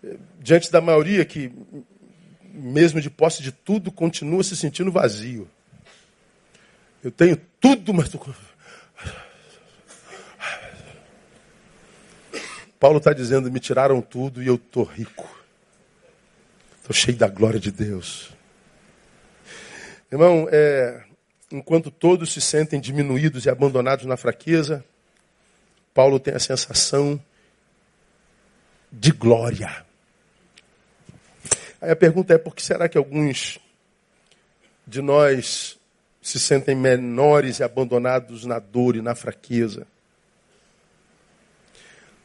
[0.03, 1.51] é, diante da maioria que,
[2.41, 5.49] mesmo de posse de tudo, continua se sentindo vazio.
[7.03, 8.33] Eu tenho tudo, mas estou
[12.83, 15.25] Paulo está dizendo: me tiraram tudo e eu estou rico.
[16.79, 18.29] Estou cheio da glória de Deus.
[20.11, 21.01] Irmão, é,
[21.49, 24.83] enquanto todos se sentem diminuídos e abandonados na fraqueza,
[25.93, 27.17] Paulo tem a sensação
[28.91, 29.85] de glória.
[31.79, 33.59] Aí a pergunta é: por que será que alguns
[34.85, 35.79] de nós
[36.21, 39.87] se sentem menores e abandonados na dor e na fraqueza?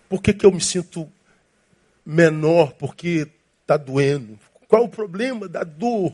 [0.08, 1.10] Por que, que eu me sinto
[2.04, 2.72] menor?
[2.72, 3.28] Porque
[3.62, 4.38] está doendo.
[4.66, 6.12] Qual o problema da dor?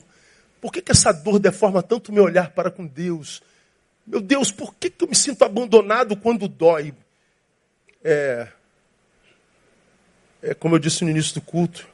[0.60, 3.42] Por que, que essa dor deforma tanto meu olhar para com Deus?
[4.06, 6.94] Meu Deus, por que, que eu me sinto abandonado quando dói?
[8.02, 8.48] É,
[10.42, 11.86] é como eu disse no início do culto.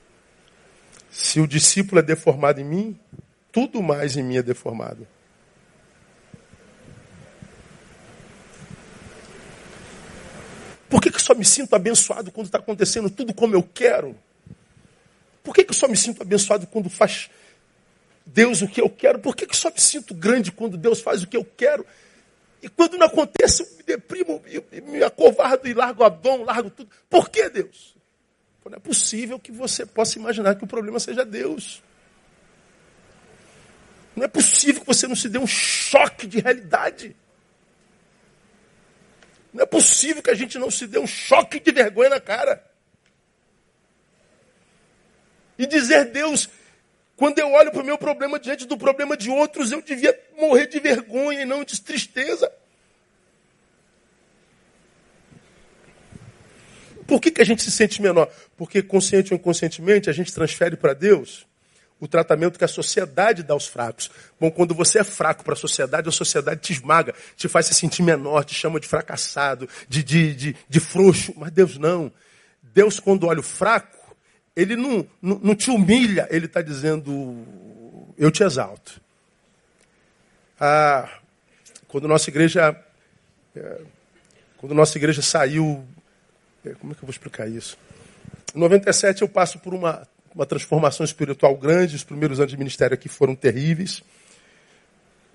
[1.11, 3.01] Se o discípulo é deformado em mim,
[3.53, 5.07] tudo mais em mim é deformado.
[10.91, 14.17] Por que, que só me sinto abençoado quando está acontecendo tudo como eu quero?
[15.45, 17.31] Por que, que só me sinto abençoado quando faz
[18.27, 19.21] Deus o que eu quero?
[19.21, 21.87] Por que, que só me sinto grande quando Deus faz o que eu quero?
[22.61, 26.69] E quando não acontece, eu me deprimo, eu me acovardo e largo a dom, largo
[26.69, 26.91] tudo.
[27.09, 27.95] Por que Deus?
[28.65, 31.83] Não é possível que você possa imaginar que o problema seja Deus.
[34.15, 37.17] Não é possível que você não se dê um choque de realidade.
[39.53, 42.65] Não é possível que a gente não se dê um choque de vergonha na cara.
[45.59, 46.49] E dizer, Deus,
[47.17, 50.67] quando eu olho para o meu problema diante do problema de outros, eu devia morrer
[50.67, 52.51] de vergonha e não de tristeza.
[57.07, 58.33] Por que, que a gente se sente menor?
[58.57, 61.50] Porque consciente ou inconscientemente a gente transfere para Deus
[62.01, 64.11] o tratamento que a sociedade dá aos fracos.
[64.41, 67.75] Bom, quando você é fraco para a sociedade, a sociedade te esmaga, te faz se
[67.75, 71.35] sentir menor, te chama de fracassado, de, de, de, de frouxo.
[71.37, 72.11] Mas Deus não.
[72.63, 74.17] Deus, quando olha o fraco,
[74.57, 77.47] ele não, não, não te humilha, ele está dizendo,
[78.17, 79.01] eu te exalto.
[80.59, 81.09] Ah,
[81.89, 82.77] quando nossa igreja.
[83.55, 83.81] É,
[84.57, 85.85] quando nossa igreja saiu.
[86.65, 87.79] É, como é que eu vou explicar isso?
[88.55, 91.97] Em 97 eu passo por uma uma transformação espiritual grande.
[91.97, 94.03] Os primeiros anos de ministério aqui foram terríveis.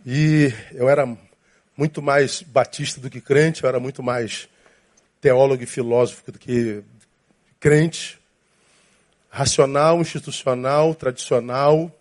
[0.06, 1.08] E eu era
[1.76, 4.48] muito mais batista do que crente, eu era muito mais
[5.20, 6.84] teólogo e filósofo do que
[7.60, 8.20] crente.
[9.30, 11.92] Racional, institucional, tradicional.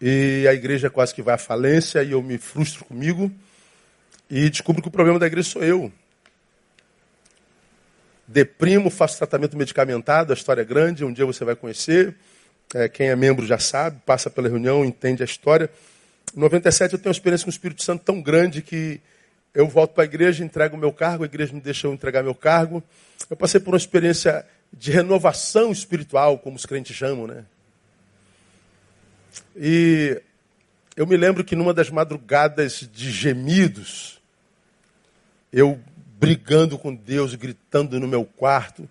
[0.00, 3.30] E a igreja quase que vai à falência e eu me frustro comigo.
[4.28, 5.92] E descubro que o problema da igreja sou eu
[8.26, 12.14] deprimo, faço tratamento medicamentado, a história é grande, um dia você vai conhecer.
[12.74, 15.70] É, quem é membro já sabe, passa pela reunião, entende a história.
[16.36, 19.00] Em 97 eu tenho uma experiência com o Espírito Santo tão grande que
[19.54, 22.34] eu volto para a igreja, entrego o meu cargo, a igreja me deixou entregar meu
[22.34, 22.82] cargo.
[23.30, 27.44] Eu passei por uma experiência de renovação espiritual, como os crentes chamam, né?
[29.56, 30.20] E
[30.96, 34.20] eu me lembro que numa das madrugadas de gemidos,
[35.52, 35.80] eu
[36.18, 38.88] brigando com Deus, gritando no meu quarto,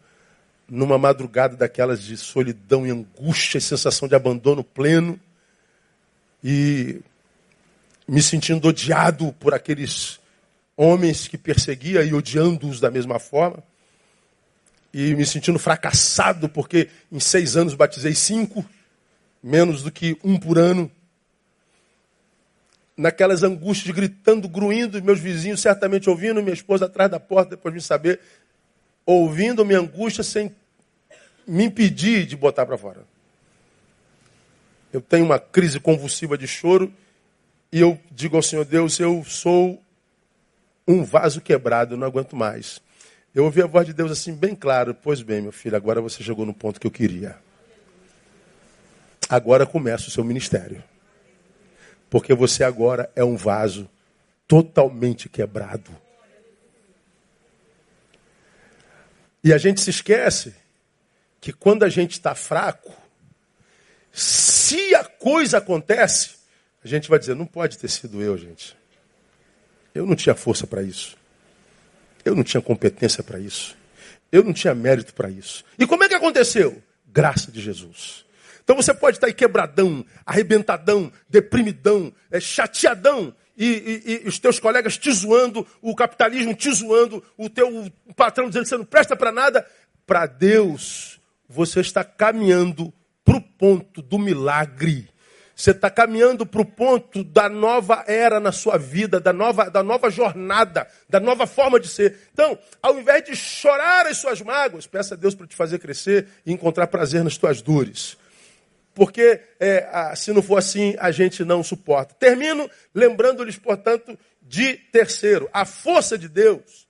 [0.68, 5.20] numa madrugada daquelas de solidão e angústia e sensação de abandono pleno,
[6.44, 7.02] e
[8.08, 10.20] me sentindo odiado por aqueles
[10.78, 13.64] homens que perseguia e odiando-os da mesma forma,
[14.94, 18.64] e me sentindo fracassado porque em seis anos batizei cinco,
[19.42, 20.90] menos do que um por ano,
[22.98, 27.78] naquelas angústias, gritando, gruindo, meus vizinhos certamente ouvindo, minha esposa atrás da porta, depois de
[27.78, 28.20] me saber,
[29.06, 30.56] ouvindo minha angústia sem
[31.46, 33.06] me impedir de botar para fora.
[34.92, 36.92] Eu tenho uma crise convulsiva de choro
[37.72, 39.82] e eu digo ao Senhor Deus, eu sou
[40.88, 42.82] um vaso quebrado, não aguento mais.
[43.34, 46.24] Eu ouvi a voz de Deus assim bem claro, pois bem, meu filho, agora você
[46.24, 47.36] chegou no ponto que eu queria.
[49.28, 50.82] Agora começa o seu ministério.
[52.16, 53.90] Porque você agora é um vaso
[54.48, 55.92] totalmente quebrado.
[59.44, 60.56] E a gente se esquece
[61.42, 62.96] que quando a gente está fraco,
[64.14, 66.36] se a coisa acontece,
[66.82, 68.78] a gente vai dizer: não pode ter sido eu, gente.
[69.94, 71.18] Eu não tinha força para isso.
[72.24, 73.76] Eu não tinha competência para isso.
[74.32, 75.66] Eu não tinha mérito para isso.
[75.78, 76.82] E como é que aconteceu?
[77.08, 78.26] Graça de Jesus.
[78.66, 84.60] Então você pode estar aí quebradão, arrebentadão, deprimidão, é, chateadão, e, e, e, os teus
[84.60, 89.16] colegas te zoando, o capitalismo te zoando, o teu patrão dizendo que você não presta
[89.16, 89.66] para nada.
[90.06, 92.92] Para Deus, você está caminhando
[93.24, 95.08] para o ponto do milagre.
[95.56, 99.82] Você está caminhando para o ponto da nova era na sua vida, da nova, da
[99.82, 102.28] nova jornada, da nova forma de ser.
[102.34, 106.28] Então, ao invés de chorar as suas mágoas, peça a Deus para te fazer crescer
[106.46, 108.18] e encontrar prazer nas tuas dores
[108.96, 112.16] porque é, se não for assim, a gente não suporta.
[112.16, 116.88] Termino lembrando-lhes, portanto, de terceiro: a força de Deus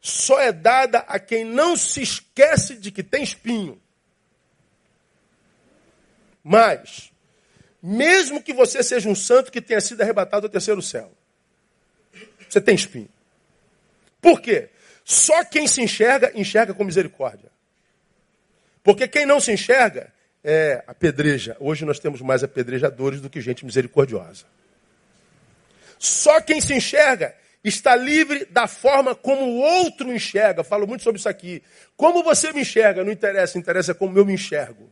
[0.00, 3.80] só é dada a quem não se esquece de que tem espinho.
[6.42, 7.12] Mas,
[7.80, 11.12] mesmo que você seja um santo que tenha sido arrebatado ao terceiro céu,
[12.48, 13.10] você tem espinho.
[14.20, 14.70] Por quê?
[15.04, 17.50] Só quem se enxerga, enxerga com misericórdia.
[18.82, 20.12] Porque quem não se enxerga,
[20.42, 21.56] é apedreja.
[21.60, 24.44] Hoje nós temos mais apedrejadores do que gente misericordiosa.
[25.98, 30.64] Só quem se enxerga está livre da forma como o outro enxerga.
[30.64, 31.62] Falo muito sobre isso aqui.
[31.96, 34.90] Como você me enxerga, não interessa, interessa como eu me enxergo.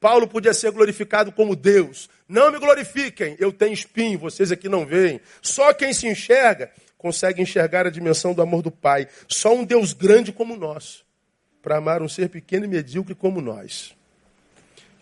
[0.00, 2.08] Paulo podia ser glorificado como Deus.
[2.28, 5.20] Não me glorifiquem, eu tenho espinho, vocês aqui não veem.
[5.40, 9.08] Só quem se enxerga consegue enxergar a dimensão do amor do Pai.
[9.28, 11.04] Só um Deus grande como nosso,
[11.62, 13.94] para amar um ser pequeno e medíocre como nós.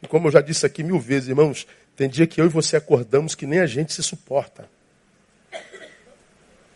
[0.09, 3.34] Como eu já disse aqui mil vezes, irmãos, tem dia que eu e você acordamos
[3.34, 4.68] que nem a gente se suporta.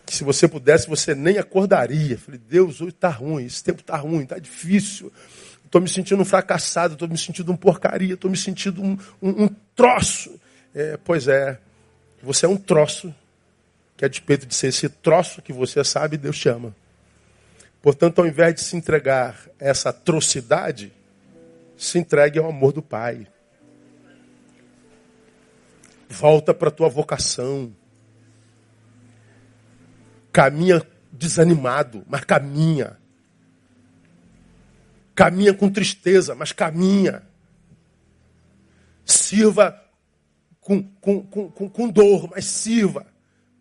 [0.07, 2.17] Que se você pudesse, você nem acordaria.
[2.17, 5.13] Falei, Deus, hoje está ruim, esse tempo está ruim, está difícil.
[5.65, 9.45] Estou me sentindo um fracassado, estou me sentindo um porcaria, estou me sentindo um, um,
[9.45, 10.41] um troço.
[10.75, 11.59] É, pois é,
[12.23, 13.15] você é um troço,
[13.97, 16.75] que a despeito de ser esse troço que você sabe, Deus te ama.
[17.83, 20.93] Portanto, ao invés de se entregar a essa atrocidade,
[21.79, 23.29] se entregue ao amor do Pai.
[26.09, 27.73] Volta para a tua vocação.
[30.33, 32.99] Caminha desanimado, mas caminha.
[35.15, 37.23] Caminha com tristeza, mas caminha.
[39.05, 39.81] Sirva
[40.61, 43.07] com, com, com, com dor, mas sirva.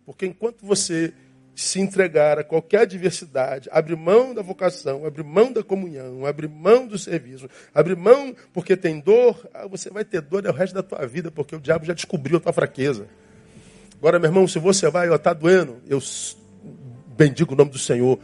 [0.04, 1.14] Porque enquanto você
[1.60, 6.86] se entregar a qualquer adversidade, abrir mão da vocação, abrir mão da comunhão, abrir mão
[6.86, 10.84] do serviço, abrir mão porque tem dor, ah, você vai ter dor o resto da
[10.84, 13.08] tua vida, porque o diabo já descobriu a tua fraqueza.
[13.98, 16.00] Agora, meu irmão, se você vai, está doendo, eu
[17.16, 18.20] bendigo o nome do Senhor.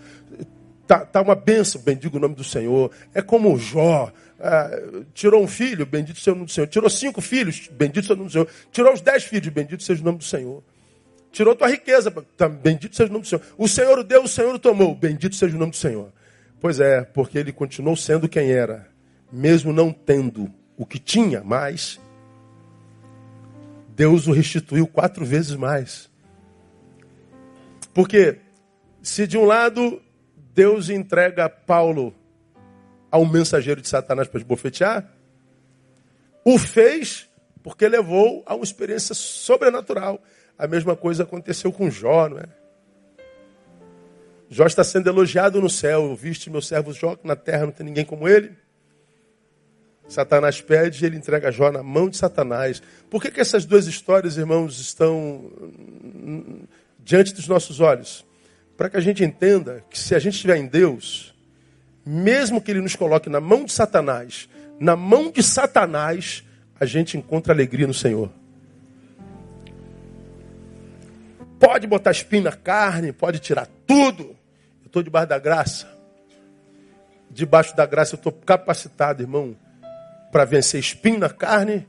[0.83, 2.93] Está tá uma benção, bendigo o nome do Senhor.
[3.13, 4.13] É como Jó.
[4.39, 4.71] Ah,
[5.13, 6.69] tirou um filho, bendito seja o nome do Senhor.
[6.69, 8.49] Tirou cinco filhos, bendito seja o nome do Senhor.
[8.71, 10.63] Tirou os dez filhos, bendito seja o nome do Senhor.
[11.35, 12.13] Tirou tua riqueza.
[12.37, 13.43] Tá, bendito seja o nome do Senhor.
[13.59, 14.95] O Senhor o deu, o Senhor o tomou.
[14.95, 16.13] Bendito seja o nome do Senhor.
[16.61, 18.89] Pois é, porque ele continuou sendo quem era,
[19.33, 22.01] mesmo não tendo o que tinha mais.
[23.97, 26.09] Deus o restituiu quatro vezes mais.
[27.93, 28.39] Porque
[29.03, 30.01] se de um lado
[30.55, 32.15] Deus entrega Paulo
[33.11, 35.13] ao mensageiro de Satanás para esbofetear,
[36.45, 37.29] o fez
[37.61, 40.23] porque levou a uma experiência sobrenatural.
[40.59, 42.47] A mesma coisa aconteceu com Jó, não é?
[44.49, 46.15] Jó está sendo elogiado no céu.
[46.15, 48.53] Viste meu servo Jó, que na terra não tem ninguém como ele.
[50.07, 52.83] Satanás pede e ele entrega Jó na mão de Satanás.
[53.11, 55.51] Por que, que essas duas histórias, irmãos, estão
[56.99, 58.25] diante dos nossos olhos?
[58.77, 61.35] para que a gente entenda que se a gente estiver em Deus,
[62.05, 64.49] mesmo que Ele nos coloque na mão de Satanás,
[64.81, 66.45] na mão de Satanás,
[66.79, 68.31] a gente encontra alegria no Senhor.
[71.59, 74.37] Pode botar espinho na carne, pode tirar tudo.
[74.83, 75.89] Eu estou debaixo da graça.
[77.31, 79.57] Debaixo da graça eu estou capacitado, irmão,
[80.31, 81.87] para vencer espinho na carne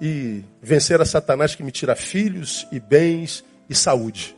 [0.00, 4.36] e vencer a Satanás que me tira filhos e bens e saúde.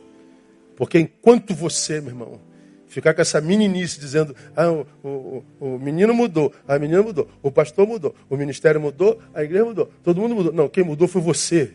[0.75, 2.41] Porque enquanto você, meu irmão,
[2.87, 7.51] ficar com essa meninice dizendo, ah, o, o, o, menino mudou, a menina mudou, o
[7.51, 10.53] pastor mudou, o ministério mudou, a igreja mudou, todo mundo mudou.
[10.53, 11.73] Não, quem mudou foi você.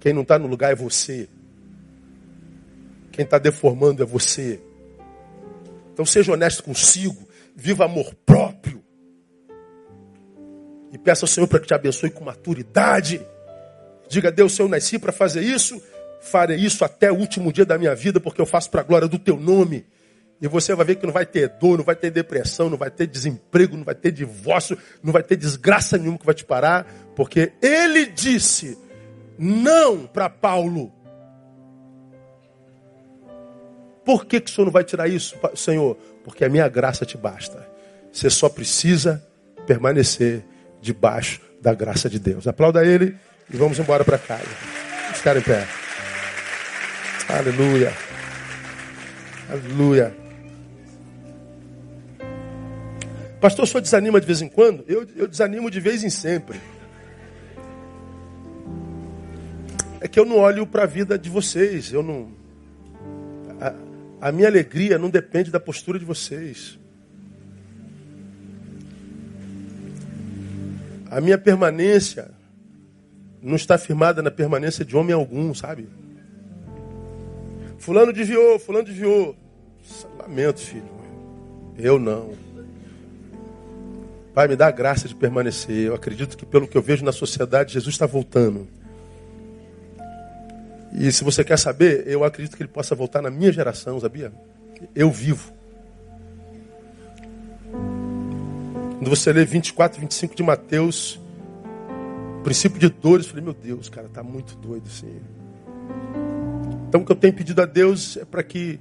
[0.00, 1.28] Quem não está no lugar é você.
[3.18, 4.60] Quem está deformando é você.
[5.92, 8.80] Então seja honesto consigo, viva amor próprio.
[10.92, 13.20] E peça ao Senhor para que te abençoe com maturidade.
[14.08, 15.82] Diga, Deus, eu nasci para fazer isso,
[16.20, 19.08] farei isso até o último dia da minha vida, porque eu faço para a glória
[19.08, 19.84] do teu nome.
[20.40, 22.88] E você vai ver que não vai ter dor, não vai ter depressão, não vai
[22.92, 26.86] ter desemprego, não vai ter divórcio, não vai ter desgraça nenhuma que vai te parar,
[27.16, 28.78] porque ele disse
[29.36, 30.92] não para Paulo.
[34.08, 35.94] Por que, que o Senhor não vai tirar isso, Senhor?
[36.24, 37.68] Porque a minha graça te basta.
[38.10, 39.22] Você só precisa
[39.66, 40.42] permanecer
[40.80, 42.48] debaixo da graça de Deus.
[42.48, 43.14] Aplauda ele
[43.52, 44.48] e vamos embora para casa.
[45.02, 45.68] Vamos ficar em pé.
[47.28, 47.92] Aleluia.
[49.50, 50.16] Aleluia.
[53.42, 54.86] Pastor, o senhor desanima de vez em quando?
[54.88, 56.58] Eu, eu desanimo de vez em sempre.
[60.00, 61.92] É que eu não olho para a vida de vocês.
[61.92, 62.32] Eu não.
[64.20, 66.78] A, minha alegria não depende da postura de vocês.
[71.10, 72.30] A minha permanência
[73.42, 75.88] não está firmada na permanência de homem algum, sabe?
[77.78, 79.36] Fulano desviou, fulano desviou.
[80.18, 80.98] Lamento, filho.
[81.78, 82.32] Eu não.
[84.34, 85.86] Pai, me dá a graça de permanecer.
[85.86, 88.68] Eu acredito que pelo que eu vejo na sociedade, Jesus está voltando.
[90.92, 94.32] E se você quer saber, eu acredito que ele possa voltar na minha geração, sabia?
[94.94, 95.52] Eu vivo.
[98.98, 101.20] Quando você lê 24, 25 de Mateus,
[102.42, 105.20] princípio de dores, eu falei, meu Deus, cara, tá muito doido assim.
[106.88, 108.80] Então o que eu tenho pedido a Deus é para que,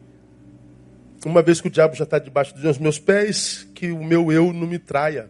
[1.25, 4.53] uma vez que o diabo já está debaixo dos meus pés, que o meu eu
[4.53, 5.29] não me traia.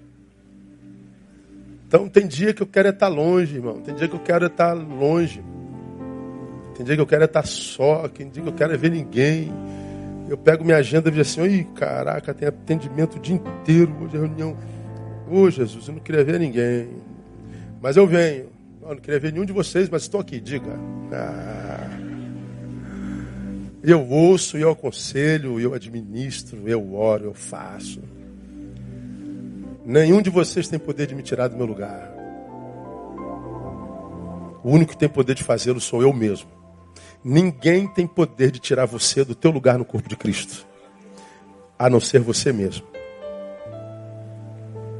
[1.88, 3.82] Então tem dia que eu quero estar longe, irmão.
[3.82, 5.42] Tem dia que eu quero estar longe.
[6.78, 8.08] Tem dia que eu quero estar só.
[8.08, 9.52] Tem dia que eu quero ver ninguém.
[10.30, 14.16] Eu pego minha agenda e digo assim, oi, caraca, tem atendimento o dia inteiro, hoje
[14.16, 14.56] é reunião.
[15.30, 16.90] Ô Jesus, eu não queria ver ninguém.
[17.82, 18.46] Mas eu venho.
[18.82, 20.72] Eu não queria ver nenhum de vocês, mas estou aqui, diga.
[21.12, 21.98] Ah.
[23.84, 28.02] Eu ouço, eu aconselho, eu administro, eu oro, eu faço.
[29.86, 32.14] Nenhum de vocês tem poder de me tirar do meu lugar.
[34.64, 36.57] O único que tem poder de fazê-lo sou eu mesmo.
[37.24, 40.66] Ninguém tem poder de tirar você do teu lugar no corpo de Cristo,
[41.78, 42.86] a não ser você mesmo.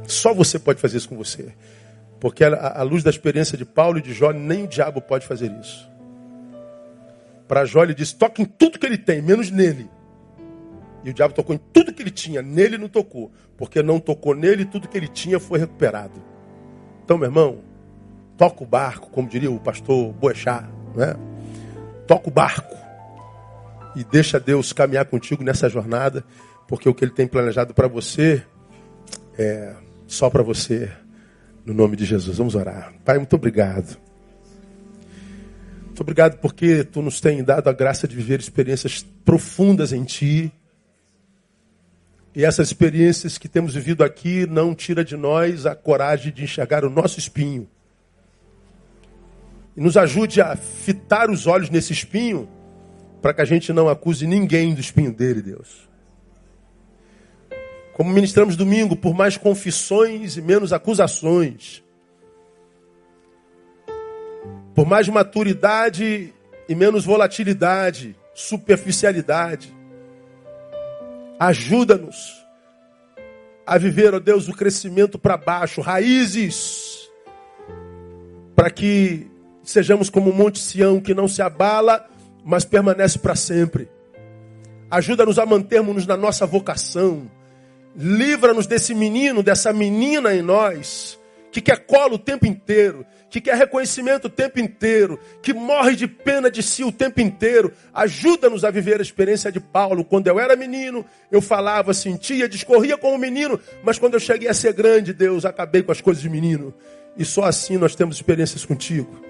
[0.06, 1.54] Só você pode fazer isso com você.
[2.18, 5.52] Porque à luz da experiência de Paulo e de Jó, nem o diabo pode fazer
[5.60, 5.88] isso.
[7.46, 9.88] Para Jó ele disse: toca em tudo que ele tem, menos nele.
[11.04, 13.30] E o diabo tocou em tudo que ele tinha, nele não tocou.
[13.56, 16.20] Porque não tocou nele, tudo que ele tinha foi recuperado.
[17.04, 17.60] Então, meu irmão,
[18.36, 21.14] toca o barco, como diria o pastor Boechat, né?
[22.08, 22.74] Toca o barco
[23.94, 26.24] e deixa Deus caminhar contigo nessa jornada,
[26.66, 28.42] porque o que ele tem planejado para você
[29.38, 29.74] é
[30.06, 30.90] só para você,
[31.64, 32.38] no nome de Jesus.
[32.38, 32.94] Vamos orar.
[33.04, 33.98] Pai, muito obrigado.
[35.84, 40.52] Muito obrigado porque tu nos tem dado a graça de viver experiências profundas em ti.
[42.34, 46.84] E essas experiências que temos vivido aqui não tira de nós a coragem de enxergar
[46.84, 47.68] o nosso espinho.
[49.78, 52.46] E nos ajude a fitar os olhos nesse espinho,
[53.22, 55.88] para que a gente não acuse ninguém do espinho dele, Deus.
[57.94, 61.82] Como ministramos domingo, por mais confissões e menos acusações
[64.78, 66.32] por mais maturidade
[66.68, 69.76] e menos volatilidade, superficialidade.
[71.36, 72.46] Ajuda-nos
[73.66, 77.10] a viver, ó Deus, o crescimento para baixo, raízes,
[78.54, 79.28] para que
[79.68, 82.08] sejamos como o Monte Sião, que não se abala,
[82.42, 83.86] mas permanece para sempre.
[84.90, 87.30] Ajuda-nos a mantermos-nos na nossa vocação.
[87.94, 91.20] Livra-nos desse menino, dessa menina em nós,
[91.52, 96.08] que quer colo o tempo inteiro, que quer reconhecimento o tempo inteiro, que morre de
[96.08, 97.70] pena de si o tempo inteiro.
[97.92, 100.02] Ajuda-nos a viver a experiência de Paulo.
[100.02, 104.54] Quando eu era menino, eu falava, sentia, discorria como menino, mas quando eu cheguei a
[104.54, 106.72] ser grande, Deus, acabei com as coisas de menino.
[107.18, 109.28] E só assim nós temos experiências contigo.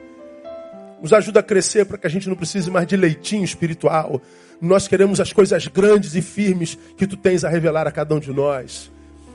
[1.01, 4.21] Nos ajuda a crescer para que a gente não precise mais de leitinho espiritual.
[4.61, 8.19] Nós queremos as coisas grandes e firmes que tu tens a revelar a cada um
[8.19, 8.91] de nós.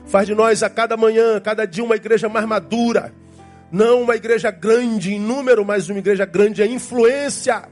[0.06, 3.12] Faz de nós a cada manhã, a cada dia, uma igreja mais madura.
[3.72, 7.64] Não uma igreja grande em número, mas uma igreja grande em influência.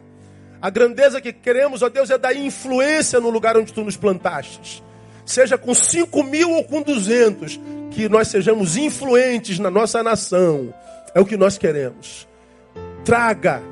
[0.61, 4.83] A grandeza que queremos, ó Deus, é dar influência no lugar onde tu nos plantaste.
[5.27, 10.73] Seja com 5 mil ou com 200, que nós sejamos influentes na nossa nação.
[11.15, 12.27] É o que nós queremos.
[13.05, 13.63] Traga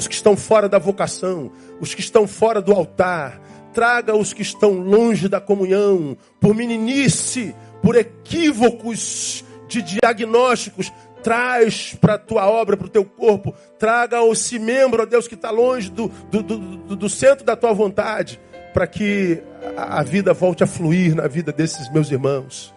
[0.00, 3.38] os que estão fora da vocação, os que estão fora do altar.
[3.72, 10.90] Traga os que estão longe da comunhão, por meninice, por equívocos de diagnósticos.
[11.22, 13.54] Traz para a tua obra, para o teu corpo.
[13.78, 17.74] Traga esse membro, ó Deus, que está longe do, do, do, do, centro da tua
[17.74, 18.40] vontade,
[18.72, 19.42] para que
[19.76, 22.74] a vida volte a fluir na vida desses meus irmãos.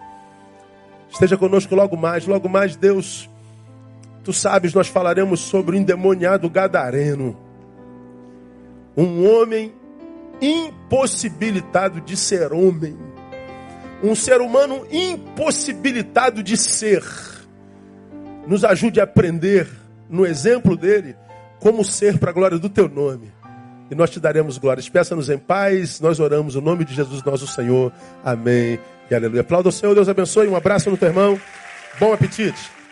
[1.09, 3.29] Esteja conosco logo mais, logo mais, Deus
[4.23, 7.37] Tu sabes, nós falaremos sobre o endemoniado gadareno.
[8.95, 9.73] Um homem
[10.41, 12.97] impossibilitado de ser homem.
[14.01, 17.03] Um ser humano impossibilitado de ser.
[18.47, 19.67] Nos ajude a aprender,
[20.09, 21.15] no exemplo dele,
[21.59, 23.31] como ser para a glória do teu nome.
[23.89, 24.83] E nós te daremos glória.
[24.91, 27.91] Peça-nos em paz, nós oramos o no nome de Jesus, nosso Senhor.
[28.23, 29.41] Amém e aleluia.
[29.41, 30.47] Aplauda o Senhor, Deus abençoe.
[30.47, 31.39] Um abraço no teu irmão.
[31.99, 32.82] Bom apetite.